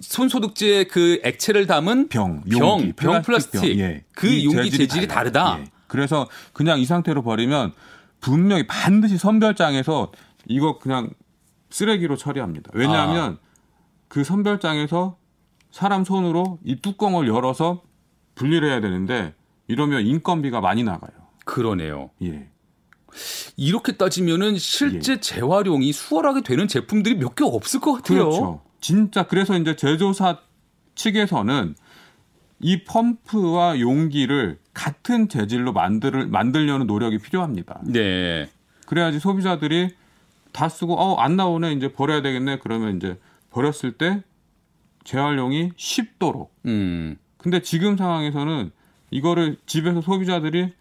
손소독제 0.00 0.84
그 0.84 1.20
액체를 1.22 1.66
담은 1.66 2.08
병, 2.08 2.42
병, 2.42 2.60
용기, 2.60 2.92
병 2.92 3.22
플라스틱. 3.22 3.60
병, 3.60 3.70
예. 3.78 4.04
그이 4.14 4.44
용기 4.44 4.70
재질이 4.70 5.06
달라요. 5.06 5.30
다르다. 5.32 5.60
예. 5.60 5.64
그래서 5.86 6.28
그냥 6.52 6.80
이 6.80 6.84
상태로 6.84 7.22
버리면 7.22 7.72
분명히 8.20 8.66
반드시 8.66 9.16
선별장에서 9.18 10.10
이거 10.48 10.78
그냥 10.78 11.10
쓰레기로 11.70 12.16
처리합니다. 12.16 12.70
왜냐하면 12.74 13.38
아. 13.40 13.48
그 14.08 14.24
선별장에서 14.24 15.16
사람 15.70 16.04
손으로 16.04 16.58
이 16.64 16.76
뚜껑을 16.76 17.28
열어서 17.28 17.82
분리를 18.34 18.68
해야 18.68 18.80
되는데 18.80 19.34
이러면 19.68 20.06
인건비가 20.06 20.60
많이 20.60 20.84
나가요. 20.84 21.12
그러네요. 21.44 22.10
예. 22.22 22.48
이렇게 23.56 23.92
따지면은 23.92 24.58
실제 24.58 25.20
재활용이 25.20 25.92
수월하게 25.92 26.42
되는 26.42 26.66
제품들이 26.68 27.16
몇 27.16 27.34
개 27.34 27.44
없을 27.44 27.80
것 27.80 27.92
같아요. 27.94 28.18
그렇죠. 28.24 28.60
진짜 28.80 29.24
그래서 29.26 29.56
이제 29.58 29.76
제조사 29.76 30.38
측에서는 30.94 31.74
이 32.60 32.84
펌프와 32.84 33.80
용기를 33.80 34.58
같은 34.72 35.28
재질로 35.28 35.72
만들 35.72 36.26
만들려는 36.26 36.86
노력이 36.86 37.18
필요합니다. 37.18 37.80
네. 37.84 38.48
그래야지 38.86 39.18
소비자들이 39.20 39.94
다 40.52 40.68
쓰고 40.68 40.94
어 40.98 41.16
안 41.20 41.36
나오네 41.36 41.72
이제 41.72 41.92
버려야 41.92 42.22
되겠네 42.22 42.58
그러면 42.60 42.96
이제 42.96 43.18
버렸을 43.50 43.92
때 43.92 44.22
재활용이 45.04 45.70
쉽도록 45.76 46.54
음. 46.66 47.16
근데 47.38 47.60
지금 47.60 47.96
상황에서는 47.96 48.70
이거를 49.10 49.56
집에서 49.66 50.00
소비자들이 50.00 50.72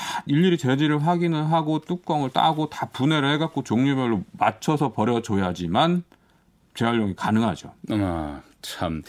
다 0.00 0.22
일일이 0.24 0.56
재질을 0.56 1.06
확인을 1.06 1.52
하고 1.52 1.78
뚜껑을 1.80 2.30
따고 2.30 2.70
다 2.70 2.86
분해를 2.86 3.30
해갖고 3.34 3.62
종류별로 3.62 4.24
맞춰서 4.32 4.92
버려줘야지만 4.92 6.04
재활용이 6.74 7.14
가능하죠. 7.14 7.74
아, 7.90 8.40
참. 8.62 9.02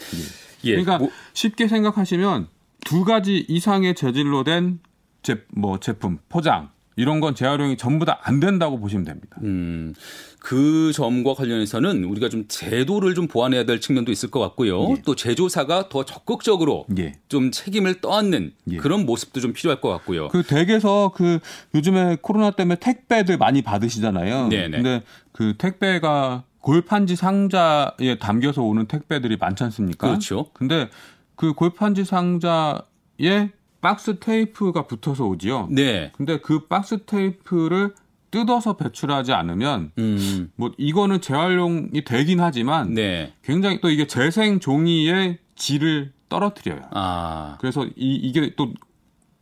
예. 0.64 0.72
그러니까 0.72 0.98
뭐, 0.98 1.10
쉽게 1.32 1.66
생각하시면 1.66 2.48
두 2.84 3.04
가지 3.04 3.46
이상의 3.48 3.94
재질로 3.94 4.44
된 4.44 4.80
제, 5.22 5.44
뭐 5.48 5.80
제품, 5.80 6.18
포장 6.28 6.70
이런 6.96 7.20
건 7.20 7.34
재활용이 7.34 7.76
전부 7.76 8.04
다 8.04 8.12
안 8.24 8.40
된다고 8.40 8.78
보시면 8.78 9.04
됩니다. 9.04 9.36
음, 9.42 9.94
그 10.38 10.92
점과 10.94 11.34
관련해서는 11.34 12.04
우리가 12.04 12.28
좀 12.28 12.44
제도를 12.48 13.14
좀 13.14 13.26
보완해야 13.26 13.64
될 13.64 13.80
측면도 13.80 14.12
있을 14.12 14.30
것 14.30 14.40
같고요. 14.40 14.90
예. 14.90 15.02
또 15.04 15.14
제조사가 15.14 15.88
더 15.88 16.04
적극적으로 16.04 16.86
예. 16.98 17.14
좀 17.28 17.50
책임을 17.50 18.00
떠안는 18.00 18.52
예. 18.70 18.76
그런 18.76 19.06
모습도 19.06 19.40
좀 19.40 19.52
필요할 19.52 19.80
것 19.80 19.88
같고요. 19.90 20.28
그 20.28 20.42
댁에서 20.42 21.12
그 21.14 21.40
요즘에 21.74 22.18
코로나 22.20 22.50
때문에 22.52 22.76
택배들 22.76 23.38
많이 23.38 23.62
받으시잖아요. 23.62 24.48
네네. 24.48 24.70
근데 24.76 25.02
그 25.32 25.54
택배가 25.58 26.44
골판지 26.60 27.16
상자에 27.16 28.18
담겨서 28.20 28.62
오는 28.62 28.86
택배들이 28.86 29.36
많지 29.36 29.64
않습니까? 29.64 30.06
그렇죠. 30.06 30.50
근데 30.52 30.88
그 31.34 31.54
골판지 31.54 32.04
상자에 32.04 33.50
박스 33.82 34.18
테이프가 34.18 34.86
붙어서 34.86 35.26
오지요. 35.26 35.68
네. 35.70 36.10
근데 36.16 36.38
그 36.40 36.66
박스 36.68 37.04
테이프를 37.04 37.94
뜯어서 38.30 38.76
배출하지 38.78 39.34
않으면 39.34 39.90
음, 39.98 40.50
뭐 40.56 40.72
이거는 40.78 41.20
재활용이 41.20 42.02
되긴 42.04 42.40
하지만 42.40 42.94
네. 42.94 43.34
굉장히 43.44 43.82
또 43.82 43.90
이게 43.90 44.06
재생 44.06 44.58
종이의 44.58 45.36
질을 45.56 46.12
떨어뜨려요. 46.30 46.80
아, 46.92 47.58
그래서 47.60 47.84
이, 47.84 48.14
이게 48.14 48.54
또 48.56 48.72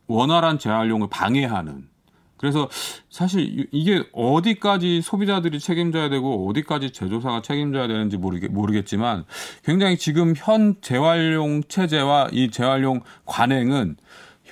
원활한 0.07 0.59
재활용을 0.59 1.07
방해하는. 1.09 1.89
그래서 2.35 2.67
사실 3.09 3.41
이- 3.59 3.67
이게 3.71 4.03
어디까지 4.11 5.01
소비자들이 5.03 5.59
책임져야 5.59 6.09
되고 6.09 6.49
어디까지 6.49 6.91
제조사가 6.91 7.43
책임져야 7.43 7.87
되는지 7.87 8.17
모르겠, 8.17 8.51
모르겠지만 8.51 9.23
굉장히 9.63 9.97
지금 9.97 10.33
현 10.35 10.75
재활용 10.81 11.61
체제와 11.63 12.29
이 12.33 12.49
재활용 12.49 13.01
관행은 13.25 13.95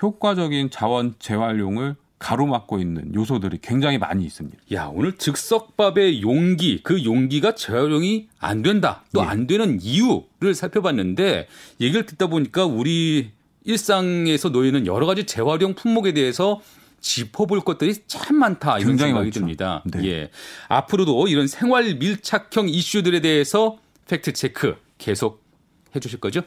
효과적인 0.02 0.70
자원 0.70 1.16
재활용을 1.20 1.96
가로막고 2.20 2.80
있는 2.80 3.16
요소들이 3.16 3.60
굉장히 3.62 3.98
많이 3.98 4.26
있습니다. 4.26 4.58
야, 4.74 4.92
오늘 4.94 5.18
즉석밥의 5.18 6.22
용기, 6.22 6.82
그 6.84 7.06
용기가 7.06 7.56
재활용이 7.56 8.28
안 8.40 8.62
된다. 8.62 9.04
또안 9.14 9.48
네. 9.48 9.48
되는 9.48 9.80
이유를 9.82 10.54
살펴봤는데 10.54 11.48
얘기를 11.80 12.06
듣다 12.06 12.28
보니까 12.28 12.66
우리 12.66 13.32
일상에서 13.64 14.50
놓이는 14.50 14.86
여러 14.86 15.06
가지 15.06 15.26
재활용 15.26 15.76
품목에 15.76 16.14
대해서 16.14 16.60
짚어볼 17.00 17.62
것들이 17.62 17.96
참 18.08 18.38
많다 18.38 18.80
이런 18.80 18.90
굉장히 18.90 19.12
생각이 19.12 19.26
많죠. 19.28 19.40
듭니다. 19.40 19.84
네. 19.86 20.06
예, 20.06 20.32
앞으로도 20.68 21.28
이런 21.30 21.48
생활 21.48 21.96
밀착형 21.96 22.68
이슈들에 22.68 23.22
대해서 23.22 23.78
팩트 24.10 24.34
체크 24.34 24.76
계속 24.98 25.42
해 25.96 26.02
주실 26.02 26.20
거죠? 26.20 26.42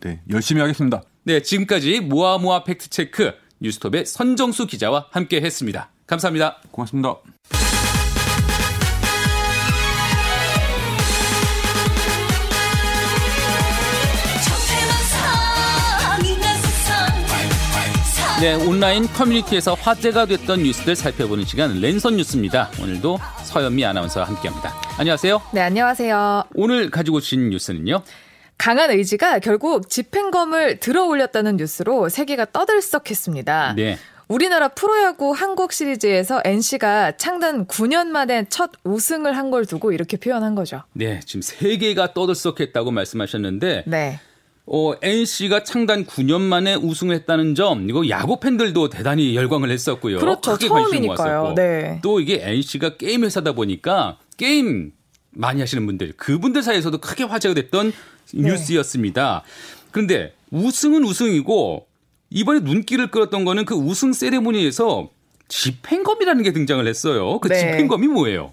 네, 0.00 0.20
열심히 0.30 0.60
하겠습니다. 0.60 1.02
네, 1.22 1.42
지금까지 1.42 2.00
모아모아 2.00 2.64
팩트 2.64 2.88
체크 2.88 3.32
뉴스톱의 3.60 4.06
선정수 4.06 4.66
기자와 4.66 5.08
함께 5.10 5.40
했습니다. 5.40 5.90
감사합니다. 6.06 6.60
고맙습니다. 6.70 7.16
네, 18.40 18.54
온라인 18.54 19.06
커뮤니티에서 19.06 19.74
화제가 19.74 20.24
됐던 20.24 20.62
뉴스들 20.62 20.96
살펴보는 20.96 21.44
시간 21.44 21.78
랜선 21.78 22.16
뉴스입니다. 22.16 22.70
오늘도 22.80 23.18
서현미 23.44 23.84
아나운서와 23.84 24.26
함께합니다. 24.26 24.72
안녕하세요. 24.96 25.42
네, 25.52 25.60
안녕하세요. 25.60 26.44
오늘 26.54 26.88
가지고 26.88 27.18
오신 27.18 27.50
뉴스는요. 27.50 28.02
강한 28.60 28.90
의지가 28.90 29.38
결국 29.38 29.88
집행검을 29.88 30.80
들어 30.80 31.06
올렸다는 31.06 31.56
뉴스로 31.56 32.10
세계가 32.10 32.52
떠들썩했습니다. 32.52 33.72
네. 33.74 33.96
우리나라 34.28 34.68
프로야구 34.68 35.32
한국 35.32 35.72
시리즈에서 35.72 36.42
NC가 36.44 37.16
창단 37.16 37.66
9년 37.66 38.08
만에 38.08 38.44
첫 38.50 38.70
우승을 38.84 39.34
한 39.36 39.50
걸 39.50 39.64
두고 39.64 39.92
이렇게 39.92 40.18
표현한 40.18 40.54
거죠. 40.54 40.82
네, 40.92 41.20
지금 41.24 41.40
세계가 41.40 42.12
떠들썩했다고 42.12 42.90
말씀하셨는데 42.90 43.84
네. 43.86 44.20
어, 44.66 44.92
NC가 45.00 45.64
창단 45.64 46.04
9년 46.04 46.42
만에 46.42 46.74
우승을 46.74 47.14
했다는 47.14 47.54
점 47.54 47.88
이거 47.88 48.06
야구 48.10 48.38
팬들도 48.40 48.90
대단히 48.90 49.34
열광을 49.34 49.70
했었고요. 49.70 50.18
그렇죠. 50.18 50.58
처음이니까요. 50.58 51.54
네. 51.56 51.98
또 52.02 52.20
이게 52.20 52.40
NC가 52.42 52.98
게임 52.98 53.24
회사다 53.24 53.52
보니까 53.52 54.18
게임 54.36 54.92
많이 55.32 55.60
하시는 55.60 55.86
분들 55.86 56.12
그분들 56.18 56.62
사이에서도 56.62 56.98
크게 56.98 57.24
화제가 57.24 57.54
됐던 57.54 57.86
네. 57.90 57.96
뉴스였습니다. 58.34 59.42
그런데 59.90 60.34
우승은 60.50 61.04
우승이고 61.04 61.86
이번에 62.30 62.60
눈길을 62.60 63.10
끌었던 63.10 63.44
거는 63.44 63.64
그 63.64 63.74
우승 63.74 64.12
세레모니에서 64.12 65.10
집행검이라는 65.48 66.42
게 66.42 66.52
등장을 66.52 66.86
했어요. 66.86 67.40
그 67.40 67.48
네. 67.48 67.58
집행검이 67.58 68.06
뭐예요? 68.06 68.52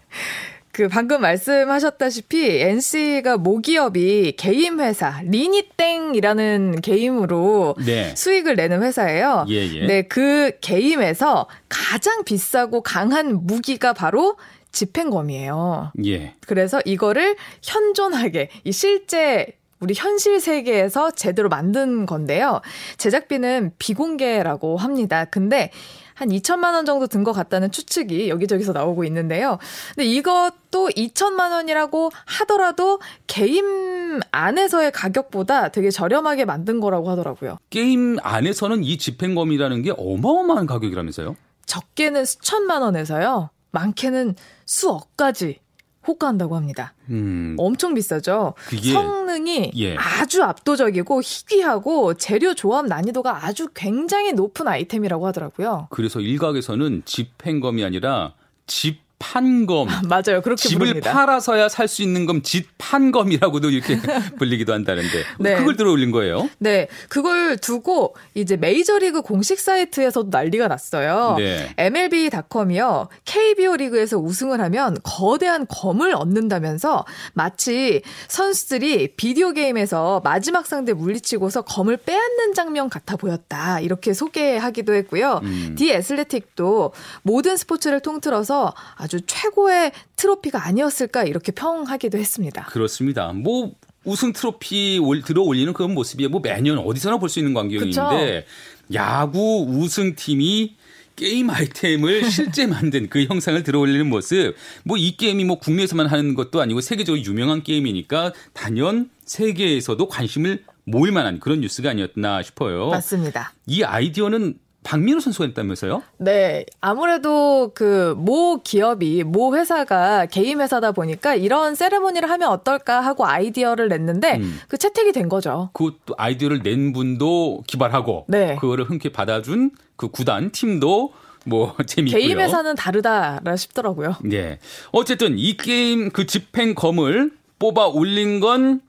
그 0.71 0.87
방금 0.87 1.21
말씀하셨다시피 1.21 2.61
NC가 2.61 3.37
모기업이 3.37 4.35
게임 4.37 4.79
회사 4.79 5.21
리니땡이라는 5.23 6.81
게임으로 6.81 7.75
네. 7.83 8.13
수익을 8.15 8.55
내는 8.55 8.83
회사예요. 8.83 9.47
예, 9.49 9.55
예. 9.55 9.85
네, 9.87 10.01
그 10.03 10.51
게임에서 10.61 11.47
가장 11.67 12.23
비싸고 12.23 12.83
강한 12.83 13.47
무기가 13.47 13.93
바로 13.93 14.37
집행검이에요. 14.71 15.93
예. 16.05 16.35
그래서 16.45 16.79
이거를 16.85 17.37
현존하게 17.63 18.49
이 18.63 18.71
실제 18.71 19.47
우리 19.79 19.93
현실 19.95 20.39
세계에서 20.39 21.11
제대로 21.11 21.49
만든 21.49 22.05
건데요. 22.05 22.61
제작비는 22.97 23.73
비공개라고 23.77 24.77
합니다. 24.77 25.25
근데 25.25 25.71
한 26.15 26.29
2천만 26.29 26.73
원 26.73 26.85
정도 26.85 27.05
든 27.05 27.23
것 27.23 27.31
같다는 27.33 27.69
추측이 27.71 28.29
여기저기서 28.29 28.71
나오고 28.73 29.03
있는데요. 29.03 29.59
근데 29.95 30.07
이것도 30.07 30.89
2천만 30.95 31.51
원이라고 31.51 32.09
하더라도 32.25 32.99
게임 33.27 34.19
안에서의 34.31 34.91
가격보다 34.93 35.69
되게 35.69 35.91
저렴하게 35.91 36.45
만든 36.45 36.79
거라고 36.79 37.09
하더라고요. 37.11 37.57
게임 37.69 38.17
안에서는 38.23 38.83
이 38.83 38.97
집행검이라는 38.97 39.81
게 39.83 39.91
어마어마한 39.95 40.65
가격이라면서요? 40.65 41.35
적게는 41.67 42.25
수천만 42.25 42.81
원에서요. 42.81 43.49
많게는 43.71 44.35
수억까지 44.65 45.59
호가한다고 46.07 46.55
합니다. 46.55 46.93
음. 47.09 47.55
엄청 47.57 47.93
비싸죠. 47.93 48.53
성능이 48.93 49.71
예. 49.77 49.95
아주 49.97 50.43
압도적이고 50.43 51.21
희귀하고 51.21 52.13
재료 52.15 52.53
조합 52.53 52.85
난이도가 52.87 53.45
아주 53.45 53.67
굉장히 53.73 54.33
높은 54.33 54.67
아이템이라고 54.67 55.27
하더라고요. 55.27 55.87
그래서 55.89 56.19
일각에서는 56.21 57.03
집행검이 57.05 57.83
아니라 57.83 58.33
집 58.65 59.06
판검. 59.19 59.87
맞아요. 60.07 60.41
그렇게 60.41 60.69
집을 60.69 60.87
부릅니다. 60.87 61.11
팔아서야 61.11 61.69
살 61.69 61.87
수 61.87 62.01
있는 62.03 62.25
검 62.25 62.41
집판검이라고도 62.41 63.69
이렇게 63.69 63.97
불리기도 64.37 64.73
한다는데 64.73 65.23
네. 65.39 65.55
그걸 65.55 65.75
들어 65.77 65.91
올린 65.91 66.11
거예요. 66.11 66.49
네, 66.59 66.87
그걸 67.07 67.57
두고 67.57 68.15
이제 68.33 68.57
메이저리그 68.57 69.21
공식 69.21 69.59
사이트에서도 69.59 70.29
난리가 70.29 70.67
났어요. 70.67 71.35
네. 71.37 71.73
MLB.com이요. 71.77 73.07
KBO 73.25 73.77
리그에서 73.77 74.17
우승을 74.17 74.59
하면 74.61 74.97
거대한 75.03 75.65
검을 75.67 76.13
얻는다면서 76.13 77.05
마치 77.33 78.01
선수들이 78.27 79.15
비디오 79.15 79.53
게임에서 79.53 80.21
마지막 80.23 80.67
상대 80.67 80.93
물리치고서 80.93 81.61
검을 81.63 81.97
빼앗는 81.97 82.53
장면 82.53 82.89
같아 82.89 83.15
보였다. 83.15 83.79
이렇게 83.79 84.13
소개하기도 84.13 84.93
했고요. 84.93 85.39
음. 85.43 85.75
디 85.77 85.91
애슬레틱도 85.91 86.93
모든 87.23 87.55
스포츠를 87.57 88.01
통틀어서 88.01 88.73
아주 89.07 89.21
최고의 89.25 89.93
트로피가 90.17 90.65
아니었을까 90.65 91.23
이렇게 91.23 91.53
평하기도 91.53 92.17
했습니다. 92.17 92.65
그렇습니다. 92.65 93.31
뭐 93.31 93.71
우승 94.03 94.33
트로피 94.33 94.99
올, 95.01 95.21
들어 95.21 95.43
올리는 95.43 95.71
그런 95.73 95.93
모습이 95.93 96.27
뭐 96.27 96.41
매년 96.41 96.77
어디서나 96.77 97.17
볼 97.17 97.29
수 97.29 97.39
있는 97.39 97.53
광경인데 97.53 98.45
야구 98.93 99.65
우승팀이 99.69 100.75
게임 101.15 101.49
아이템을 101.49 102.25
실제 102.29 102.67
만든 102.67 103.07
그 103.09 103.23
형상을 103.23 103.63
들어 103.63 103.79
올리는 103.79 104.07
모습. 104.07 104.55
뭐 104.83 104.97
이 104.97 105.15
게임이 105.15 105.45
뭐 105.45 105.57
국내에서만 105.57 106.07
하는 106.07 106.35
것도 106.35 106.59
아니고 106.61 106.81
세계적으로 106.81 107.23
유명한 107.23 107.63
게임이니까 107.63 108.33
단연 108.53 109.09
세계에서도 109.25 110.05
관심을 110.09 110.63
모을 110.83 111.11
만한 111.13 111.39
그런 111.39 111.61
뉴스가 111.61 111.91
아니었나 111.91 112.43
싶어요. 112.43 112.89
맞습니다. 112.89 113.53
이 113.67 113.83
아이디어는 113.83 114.57
박민호 114.87 115.19
선수가 115.19 115.45
했다면서요? 115.47 116.01
네. 116.19 116.65
아무래도 116.79 117.71
그 117.75 118.15
모 118.17 118.61
기업이 118.63 119.23
모 119.23 119.53
회사가 119.55 120.27
게임 120.27 120.61
회사다 120.61 120.93
보니까 120.93 121.35
이런 121.35 121.75
세레모니를 121.75 122.29
하면 122.29 122.49
어떨까 122.49 123.01
하고 123.01 123.25
아이디어를 123.27 123.89
냈는데 123.89 124.37
음. 124.37 124.59
그 124.69 124.77
채택이 124.77 125.11
된 125.11 125.27
거죠. 125.27 125.69
그 125.73 125.91
아이디어를 126.17 126.63
낸 126.63 126.93
분도 126.93 127.63
기발하고 127.67 128.25
네. 128.29 128.55
그거를 128.61 128.85
흔쾌히 128.85 129.11
받아준 129.11 129.71
그 129.97 130.09
구단 130.09 130.51
팀도 130.51 131.11
뭐 131.45 131.75
재미있고요. 131.85 132.21
게임 132.23 132.39
회사는 132.39 132.75
다르다라 132.75 133.55
싶더라고요. 133.57 134.15
네. 134.23 134.59
어쨌든 134.91 135.37
이 135.37 135.57
게임 135.57 136.11
그 136.11 136.25
집행검을 136.25 137.31
뽑아 137.59 137.87
올린 137.87 138.39
건 138.39 138.81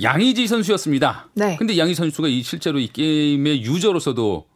양의지 0.00 0.46
선수였습니다. 0.46 1.28
네. 1.34 1.56
근데 1.58 1.76
양의지 1.76 1.98
선수가 1.98 2.28
이 2.28 2.42
실제로 2.42 2.78
이 2.78 2.86
게임의 2.88 3.62
유저로서도 3.64 4.46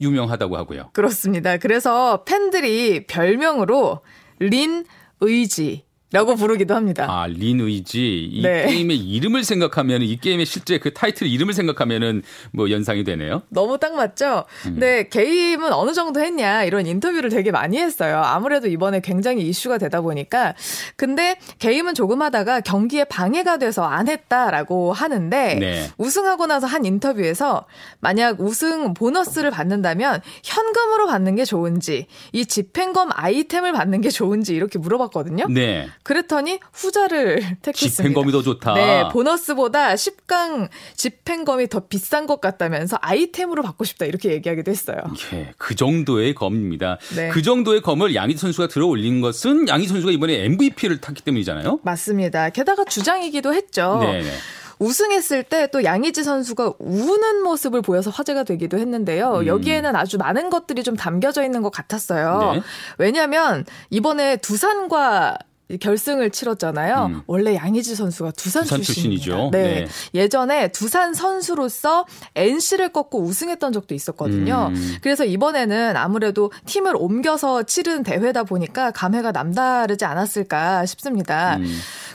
유명하다고 0.00 0.56
하고요. 0.56 0.90
그렇습니다. 0.92 1.56
그래서 1.58 2.24
팬들이 2.24 3.06
별명으로 3.06 4.00
린 4.38 4.84
의지 5.20 5.84
라고 6.12 6.34
부르기도 6.34 6.74
합니다. 6.74 7.06
아, 7.08 7.26
린의지. 7.28 8.30
이 8.32 8.42
네. 8.42 8.66
게임의 8.66 8.96
이름을 8.96 9.44
생각하면 9.44 10.02
이 10.02 10.16
게임의 10.16 10.44
실제 10.44 10.78
그 10.78 10.92
타이틀 10.92 11.28
이름을 11.28 11.54
생각하면은 11.54 12.22
뭐 12.50 12.68
연상이 12.70 13.04
되네요. 13.04 13.42
너무 13.48 13.78
딱 13.78 13.94
맞죠? 13.94 14.44
근데 14.62 15.08
게임은 15.08 15.72
어느 15.72 15.92
정도 15.92 16.20
했냐 16.20 16.64
이런 16.64 16.86
인터뷰를 16.86 17.30
되게 17.30 17.52
많이 17.52 17.78
했어요. 17.78 18.22
아무래도 18.24 18.66
이번에 18.66 19.00
굉장히 19.00 19.46
이슈가 19.48 19.78
되다 19.78 20.00
보니까. 20.00 20.54
근데 20.96 21.38
게임은 21.60 21.94
조금 21.94 22.22
하다가 22.22 22.60
경기에 22.60 23.04
방해가 23.04 23.58
돼서 23.58 23.84
안 23.84 24.08
했다라고 24.08 24.92
하는데 24.92 25.54
네. 25.54 25.88
우승하고 25.96 26.46
나서 26.46 26.66
한 26.66 26.84
인터뷰에서 26.84 27.66
만약 28.00 28.40
우승 28.40 28.94
보너스를 28.94 29.52
받는다면 29.52 30.22
현금으로 30.42 31.06
받는 31.06 31.36
게 31.36 31.44
좋은지 31.44 32.06
이 32.32 32.46
집행검 32.46 33.10
아이템을 33.12 33.72
받는 33.72 34.00
게 34.00 34.10
좋은지 34.10 34.54
이렇게 34.54 34.80
물어봤거든요. 34.80 35.46
네. 35.48 35.86
그랬더니 36.02 36.60
후자를 36.72 37.40
택했습니다. 37.62 37.96
집행검이 37.96 38.32
더 38.32 38.42
좋다. 38.42 38.74
네, 38.74 39.08
보너스보다 39.12 39.94
10강 39.94 40.68
집행검이 40.96 41.68
더 41.68 41.80
비싼 41.80 42.26
것 42.26 42.40
같다면서 42.40 42.98
아이템으로 43.00 43.62
받고 43.62 43.84
싶다 43.84 44.06
이렇게 44.06 44.30
얘기하기도 44.32 44.70
했어요. 44.70 44.96
예, 45.34 45.52
그 45.58 45.74
정도의 45.74 46.34
검입니다. 46.34 46.98
네. 47.14 47.28
그 47.28 47.42
정도의 47.42 47.82
검을 47.82 48.14
양희 48.14 48.36
선수가 48.36 48.68
들어 48.68 48.86
올린 48.86 49.20
것은 49.20 49.68
양희 49.68 49.86
선수가 49.86 50.12
이번에 50.12 50.44
MVP를 50.44 51.00
탔기 51.00 51.22
때문이잖아요. 51.22 51.80
맞습니다. 51.82 52.50
게다가 52.50 52.84
주장이기도 52.84 53.52
했죠. 53.54 53.98
네. 54.02 54.22
네. 54.22 54.30
우승했을 54.78 55.42
때 55.42 55.68
또 55.72 55.84
양의지 55.84 56.24
선수가 56.24 56.72
우는 56.78 57.42
모습을 57.42 57.82
보여서 57.82 58.10
화제가 58.10 58.44
되기도 58.44 58.78
했는데요. 58.78 59.40
음. 59.40 59.46
여기에는 59.46 59.94
아주 59.94 60.16
많은 60.16 60.48
것들이 60.48 60.82
좀 60.82 60.96
담겨져 60.96 61.44
있는 61.44 61.60
것 61.60 61.70
같았어요. 61.70 62.52
네. 62.54 62.62
왜냐하면 62.96 63.66
이번에 63.90 64.38
두산과 64.38 65.36
결승을 65.78 66.30
치렀잖아요. 66.30 67.06
음. 67.06 67.22
원래 67.26 67.54
양의지 67.54 67.94
선수가 67.94 68.32
두산, 68.32 68.62
두산. 68.62 68.82
출신이죠. 68.82 69.50
네. 69.52 69.62
네. 69.62 69.86
예전에 70.14 70.68
두산 70.68 71.14
선수로서 71.14 72.06
NC를 72.34 72.90
꺾고 72.90 73.20
우승했던 73.22 73.72
적도 73.72 73.94
있었거든요. 73.94 74.70
음. 74.72 74.96
그래서 75.02 75.24
이번에는 75.24 75.96
아무래도 75.96 76.50
팀을 76.66 76.94
옮겨서 76.96 77.64
치른 77.64 78.02
대회다 78.02 78.44
보니까 78.44 78.90
감회가 78.90 79.32
남다르지 79.32 80.04
않았을까 80.04 80.86
싶습니다. 80.86 81.56
음. 81.56 81.66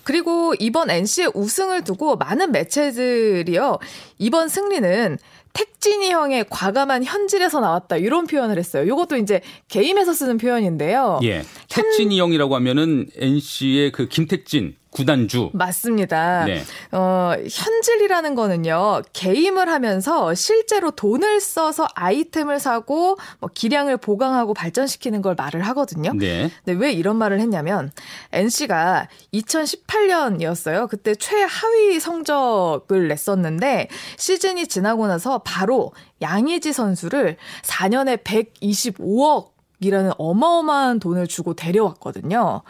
그리고 0.04 0.54
이번 0.60 0.90
NC의 0.90 1.32
우승을 1.34 1.84
두고 1.84 2.16
많은 2.18 2.52
매체들이요. 2.52 3.80
이번 4.20 4.50
승리는 4.50 5.18
택진이 5.56 6.12
형의 6.12 6.46
과감한 6.50 7.06
현질에서 7.06 7.62
나왔다. 7.62 7.98
이런 7.98 8.28
표현을 8.28 8.58
했어요. 8.58 8.84
이것도 8.84 9.18
이제 9.18 9.42
게임에서 9.70 10.14
쓰는 10.14 10.38
표현인데요. 10.38 11.20
예. 11.24 11.44
택진이 11.70 12.20
형이라고 12.20 12.56
하면은 12.56 13.08
NC의 13.18 13.92
그 13.92 14.08
김택진 14.08 14.76
구단주. 14.96 15.50
맞습니다. 15.54 16.46
네. 16.46 16.64
어, 16.94 17.34
현질이라는 17.38 18.34
거는요, 18.34 19.02
게임을 19.12 19.68
하면서 19.68 20.34
실제로 20.34 20.92
돈을 20.92 21.42
써서 21.42 21.86
아이템을 21.96 22.60
사고, 22.60 23.18
뭐, 23.40 23.50
기량을 23.54 23.98
보강하고 23.98 24.54
발전시키는 24.54 25.22
걸 25.22 25.36
말을 25.36 25.64
하거든요. 25.64 26.14
네. 26.14 26.50
근데 26.64 26.80
왜 26.80 26.94
이런 26.94 27.18
말을 27.18 27.42
했냐면, 27.42 27.92
NC가 28.36 29.08
2018년이었어요. 29.34 30.88
그때 30.90 31.16
최하위 31.16 32.00
성적을 32.00 33.08
냈었는데, 33.08 33.88
시즌이 34.18 34.68
지나고 34.68 35.08
나서 35.08 35.40
바로 35.40 35.94
양의지 36.22 36.74
선수를 36.74 37.38
4년에 37.64 38.24
125억 38.24 39.55
이라는 39.80 40.12
어마어마한 40.18 41.00
돈을 41.00 41.28
주고 41.28 41.54
데려왔거든요. 41.54 42.62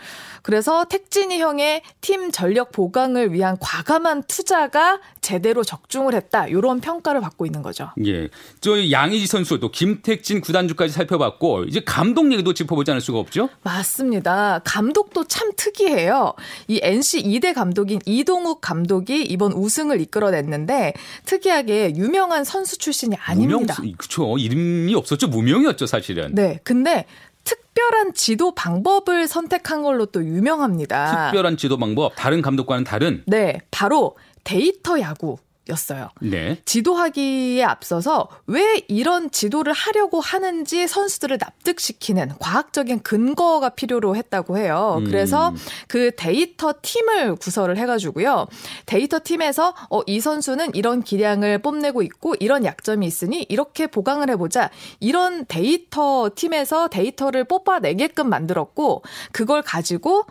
그래서 0.41 0.85
택진이 0.85 1.39
형의 1.39 1.81
팀 2.01 2.31
전력 2.31 2.71
보강을 2.71 3.33
위한 3.33 3.57
과감한 3.59 4.23
투자가 4.27 4.99
제대로 5.21 5.63
적중을 5.63 6.13
했다. 6.13 6.47
이런 6.47 6.79
평가를 6.79 7.21
받고 7.21 7.45
있는 7.45 7.61
거죠. 7.61 7.89
예. 8.05 8.29
저 8.61 8.91
양의지 8.91 9.27
선수 9.27 9.59
또 9.59 9.71
김택진 9.71 10.41
구단주까지 10.41 10.93
살펴봤고 10.93 11.63
이제 11.63 11.81
감독 11.83 12.31
얘기도 12.31 12.53
짚어보지 12.53 12.91
않을 12.91 13.01
수가 13.01 13.19
없죠. 13.19 13.49
맞습니다. 13.63 14.61
감독도 14.63 15.25
참 15.25 15.51
특이해요. 15.55 16.33
이 16.67 16.79
NC 16.81 17.23
2대 17.23 17.53
감독인 17.53 17.99
이동욱 18.05 18.61
감독이 18.61 19.23
이번 19.23 19.51
우승을 19.51 19.99
이끌어냈는데 20.01 20.93
특이하게 21.25 21.95
유명한 21.95 22.43
선수 22.43 22.77
출신이 22.77 23.15
아닙니다. 23.15 23.75
무명, 23.79 23.95
그쵸. 23.97 24.37
이름이 24.37 24.93
없었죠. 24.95 25.27
무명이었죠, 25.27 25.87
사실은. 25.87 26.35
네. 26.35 26.59
근데 26.63 26.94
특별한 27.43 28.13
지도 28.13 28.53
방법을 28.55 29.27
선택한 29.27 29.83
걸로 29.83 30.05
또 30.05 30.23
유명합니다. 30.23 31.29
특별한 31.29 31.57
지도 31.57 31.77
방법, 31.77 32.13
다른 32.15 32.41
감독과는 32.41 32.83
다른. 32.83 33.23
네, 33.27 33.59
바로 33.71 34.15
데이터 34.43 34.99
야구 34.99 35.37
였어요. 35.69 36.09
네. 36.21 36.61
지도하기에 36.65 37.63
앞서서 37.63 38.29
왜 38.45 38.81
이런 38.87 39.31
지도를 39.31 39.73
하려고 39.73 40.19
하는지 40.19 40.87
선수들을 40.87 41.37
납득시키는 41.39 42.33
과학적인 42.39 43.01
근거가 43.01 43.69
필요로 43.69 44.15
했다고 44.15 44.57
해요. 44.57 44.97
음. 44.99 45.05
그래서 45.05 45.53
그 45.87 46.11
데이터 46.15 46.73
팀을 46.81 47.35
구성을 47.35 47.77
해가지고요. 47.77 48.45
데이터 48.85 49.19
팀에서 49.23 49.73
어, 49.89 50.01
이 50.05 50.19
선수는 50.19 50.75
이런 50.75 51.01
기량을 51.01 51.59
뽐내고 51.59 52.03
있고 52.03 52.35
이런 52.39 52.63
약점이 52.63 53.05
있으니 53.05 53.45
이렇게 53.49 53.87
보강을 53.87 54.29
해보자. 54.29 54.69
이런 54.99 55.45
데이터 55.47 56.29
팀에서 56.35 56.89
데이터를 56.89 57.43
뽑아내게끔 57.45 58.29
만들었고 58.29 59.03
그걸 59.31 59.61
가지고 59.63 60.25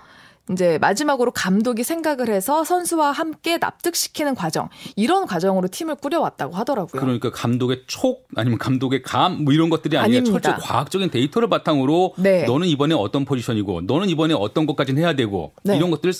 이제 0.53 0.77
마지막으로 0.79 1.31
감독이 1.31 1.85
생각을 1.85 2.29
해서 2.29 2.65
선수와 2.65 3.13
함께 3.13 3.57
납득시키는 3.57 4.35
과정 4.35 4.69
이런 4.95 5.27
과정으로 5.27 5.69
팀을 5.69 5.95
꾸려왔다고 5.95 6.55
하더라고요. 6.55 7.01
그러니까 7.01 7.31
감독의 7.31 7.85
촉 7.87 8.27
아니면 8.37 8.59
감독의 8.59 9.03
감 9.03 9.45
뭐 9.45 9.53
이런 9.53 9.71
것들이 9.71 9.97
아니라 9.97 10.19
아닙니다. 10.19 10.41
철저히 10.41 10.67
과학적인 10.69 11.11
데이터를 11.11 11.49
바탕으로 11.49 12.15
네. 12.19 12.45
너는 12.45 12.67
이번에 12.69 12.95
어떤 12.95 13.25
포지션이고 13.25 13.83
너는 13.83 14.09
이번에 14.09 14.35
어떤 14.35 14.67
것까지는 14.67 15.03
해야 15.03 15.15
되고 15.15 15.53
네. 15.63 15.77
이런 15.77 15.91
것들을 15.91 16.13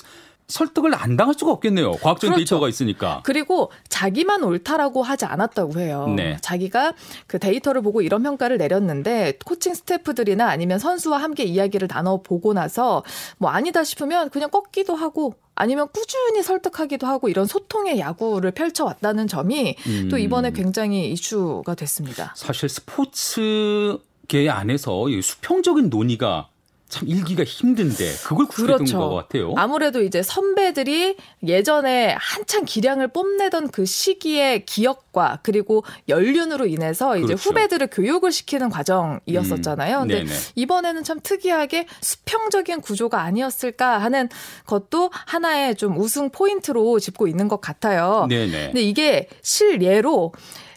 설득을 0.49 0.95
안 0.95 1.17
당할 1.17 1.35
수가 1.39 1.53
없겠네요. 1.53 1.93
과학적인 1.93 2.35
그렇죠. 2.35 2.37
데이터가 2.37 2.69
있으니까. 2.69 3.23
그리고 3.25 3.71
자기만 3.89 4.43
옳다라고 4.45 5.03
하지 5.03 5.25
않았다고 5.25 5.81
해요. 5.81 6.13
네. 6.15 6.37
자기가 6.43 6.93
그 7.27 7.39
데이터를 7.39 7.83
보고 7.83 8.03
이런 8.03 8.23
평가를 8.23 8.59
내렸는데 8.59 9.39
코칭 9.45 9.75
스태프들이나 9.75 10.47
아니면 10.47 10.79
선수와 10.79 11.19
함께 11.19 11.45
이야기를 11.45 11.89
나눠 11.89 12.21
보고 12.23 12.53
나서 12.53 13.03
뭐 13.39 13.51
아니다 13.51 13.85
싶으면 13.85 14.31
그냥 14.31 14.51
꺾기도 14.51 14.95
하고 14.95 15.35
아니면 15.55 15.89
꾸준히 15.93 16.43
설득하기도 16.43 17.07
하고 17.07 17.29
이런 17.29 17.47
소통의 17.47 17.99
야구를 17.99 18.51
펼쳐왔다는 18.51 19.29
점이 19.29 19.77
음. 19.87 20.09
또 20.11 20.19
이번에 20.19 20.51
굉장히 20.51 21.11
이슈가 21.13 21.75
됐습니다. 21.75 22.35
사실 22.37 22.69
스포츠 22.69 23.99
계 24.29 24.49
안에서 24.49 25.09
이 25.09 25.23
수평적인 25.23 25.91
논의가 25.91 26.49
참 26.89 27.09
일기가 27.09 27.45
힘든데 27.45 28.13
그걸 28.25 28.47
구축했던 28.47 28.87
것 28.99 29.15
같아요. 29.15 29.47
그렇죠. 29.49 29.55
아무래도 29.57 30.03
이제 30.03 30.23
선배들이 30.23 31.17
예전에 31.43 32.15
한창 32.19 32.65
기량을 32.65 33.09
뽐내던 33.09 33.71
그 33.71 33.85
시기의 33.85 34.65
기억과 34.67 35.41
그리고 35.43 35.83
연륜으로 36.09 36.67
인해서 36.67 37.17
이제 37.17 37.27
그렇죠. 37.27 37.49
후배들을 37.49 37.89
교육을 37.91 38.31
시키는 38.31 38.69
과정이었었잖아요. 38.69 39.97
음, 40.03 40.09
근데 40.09 40.25
네네. 40.25 40.31
이번에는 40.55 41.03
참 41.05 41.21
특이하게 41.23 41.87
수평적인 42.01 42.81
구조가 42.81 43.21
아니었을까 43.23 43.99
하는 43.99 44.29
것도 44.67 45.11
하나의 45.13 45.77
좀 45.77 45.99
우승 45.99 46.31
포인트로 46.31 47.01
짚고 47.01 47.27
있는 47.27 47.49
것 47.49 47.61
같아요. 47.61 48.27
네네. 48.29 48.67
근데 48.67 48.83
이게 48.83 49.29
실예로 49.43 50.33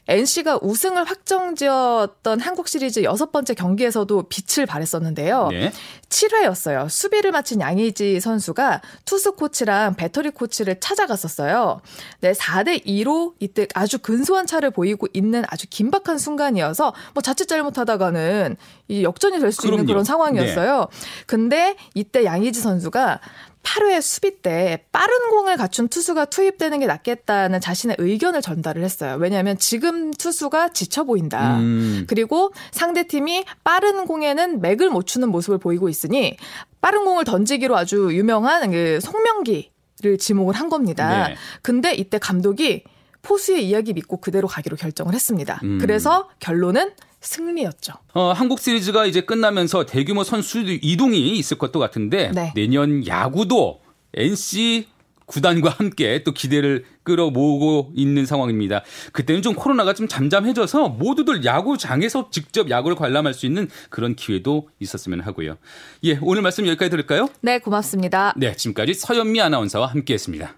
NC가 0.08 0.60
우승을 0.62 1.04
확정지었던 1.04 2.40
한국 2.40 2.68
시리즈 2.68 3.04
여섯 3.04 3.32
번째 3.32 3.54
경기에서도 3.54 4.24
빛을 4.30 4.66
발했었는데요. 4.66 5.50
네. 5.50 5.72
7회였어요. 6.10 6.90
수비를 6.90 7.32
마친 7.32 7.60
양의지 7.60 8.20
선수가 8.22 8.82
투수 9.06 9.34
코치랑 9.34 9.96
배터리 9.96 10.30
코치를 10.30 10.80
찾아갔었어요. 10.80 11.82
네, 12.22 12.32
4대 12.32 12.86
2로 12.86 13.34
이때 13.40 13.68
아주 13.74 14.00
근소한 14.00 14.46
차를 14.46 14.72
보이고 14.72 15.08
있는 15.14 15.44
아주 15.50 15.68
긴박한 15.70 16.18
순간이어서 16.18 16.94
뭐 17.14 17.22
자칫 17.22 17.48
잘못하다가는 17.48 18.56
이 18.88 19.04
역전이 19.04 19.40
될 19.40 19.52
수 19.52 19.68
있는. 19.68 19.86
그런 19.86 20.04
상황이었어요. 20.04 20.80
네. 20.80 21.24
근데 21.26 21.76
이때 21.94 22.24
양의지 22.24 22.62
선수가 22.62 23.20
8회 23.68 24.02
수비 24.02 24.42
때 24.42 24.86
빠른 24.94 25.30
공을 25.30 25.58
갖춘 25.58 25.90
투수가 25.90 26.26
투입되는 26.26 26.80
게 26.80 26.88
낫겠다는 26.88 27.60
자신의 27.60 27.98
의견을 28.00 28.42
전달을 28.42 28.84
했어요. 28.84 29.18
왜냐하면 29.20 29.58
지금 29.58 30.12
투수가 30.12 30.70
지쳐 30.70 31.04
보인다. 31.04 31.58
음. 31.58 32.06
그리고 32.08 32.54
상대팀이 32.72 33.44
빠른 33.66 34.06
공에는 34.06 34.62
맥을 34.62 34.90
못 34.90 35.06
추는 35.06 35.30
모습을 35.30 35.58
보이고 35.58 35.90
있으니 35.90 36.38
빠른 36.80 37.04
공을 37.04 37.26
던지기로 37.26 37.76
아주 37.76 38.10
유명한 38.14 38.72
그 38.72 39.00
송명기를 39.02 40.18
지목을 40.18 40.56
한 40.56 40.70
겁니다. 40.70 41.28
네. 41.28 41.36
근데 41.62 41.94
이때 41.94 42.18
감독이 42.20 42.84
포수의 43.22 43.68
이야기 43.68 43.92
믿고 43.92 44.18
그대로 44.18 44.48
가기로 44.48 44.78
결정을 44.78 45.14
했습니다. 45.14 45.60
음. 45.64 45.80
그래서 45.80 46.30
결론은 46.40 46.92
승리였죠. 47.22 47.94
어, 48.14 48.32
한국 48.32 48.60
시리즈가 48.60 49.06
이제 49.06 49.22
끝나면서 49.22 49.86
대규모 49.86 50.24
선수 50.24 50.60
이동이 50.60 51.38
있을 51.38 51.58
것도 51.58 51.80
같은데 51.80 52.32
네. 52.34 52.52
내년 52.56 53.06
야구도 53.08 53.82
NC 54.14 54.88
구단과 55.28 55.72
함께 55.72 56.24
또 56.24 56.32
기대를 56.32 56.86
끌어모으고 57.04 57.92
있는 57.96 58.26
상황입니다. 58.26 58.84
그때는 59.12 59.42
좀 59.42 59.54
코로나가 59.54 59.94
좀 59.94 60.08
잠잠해져서 60.08 60.90
모두들 60.90 61.46
야구장에서 61.46 62.30
직접 62.32 62.70
야구를 62.70 62.96
관람할 62.96 63.34
수 63.34 63.46
있는 63.46 63.70
그런 63.90 64.16
기회도 64.16 64.70
있었으면 64.80 65.22
하고요. 65.22 65.58
예, 66.06 66.18
오늘 66.22 66.42
말씀 66.42 66.66
여기까지 66.66 66.90
들을까요? 66.90 67.28
네, 67.42 67.60
고맙습니다. 67.60 68.34
네, 68.38 68.56
지금까지 68.56 68.94
서현미 68.94 69.42
아나운서와 69.42 69.88
함께했습니다. 69.88 70.56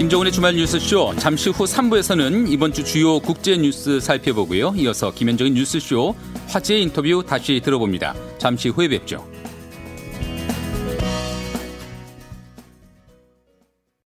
김정은의 0.00 0.32
주말 0.32 0.54
뉴스쇼 0.54 1.12
잠시 1.18 1.50
후 1.50 1.64
3부에서는 1.64 2.50
이번 2.50 2.72
주 2.72 2.82
주요 2.82 3.20
국제 3.20 3.54
뉴스 3.58 4.00
살펴보고요. 4.00 4.72
이어서 4.78 5.12
김현정의 5.12 5.52
뉴스쇼 5.52 6.14
화제 6.48 6.78
인터뷰 6.78 7.22
다시 7.22 7.60
들어봅니다. 7.62 8.14
잠시 8.38 8.70
후에 8.70 8.88
뵙죠. 8.88 9.28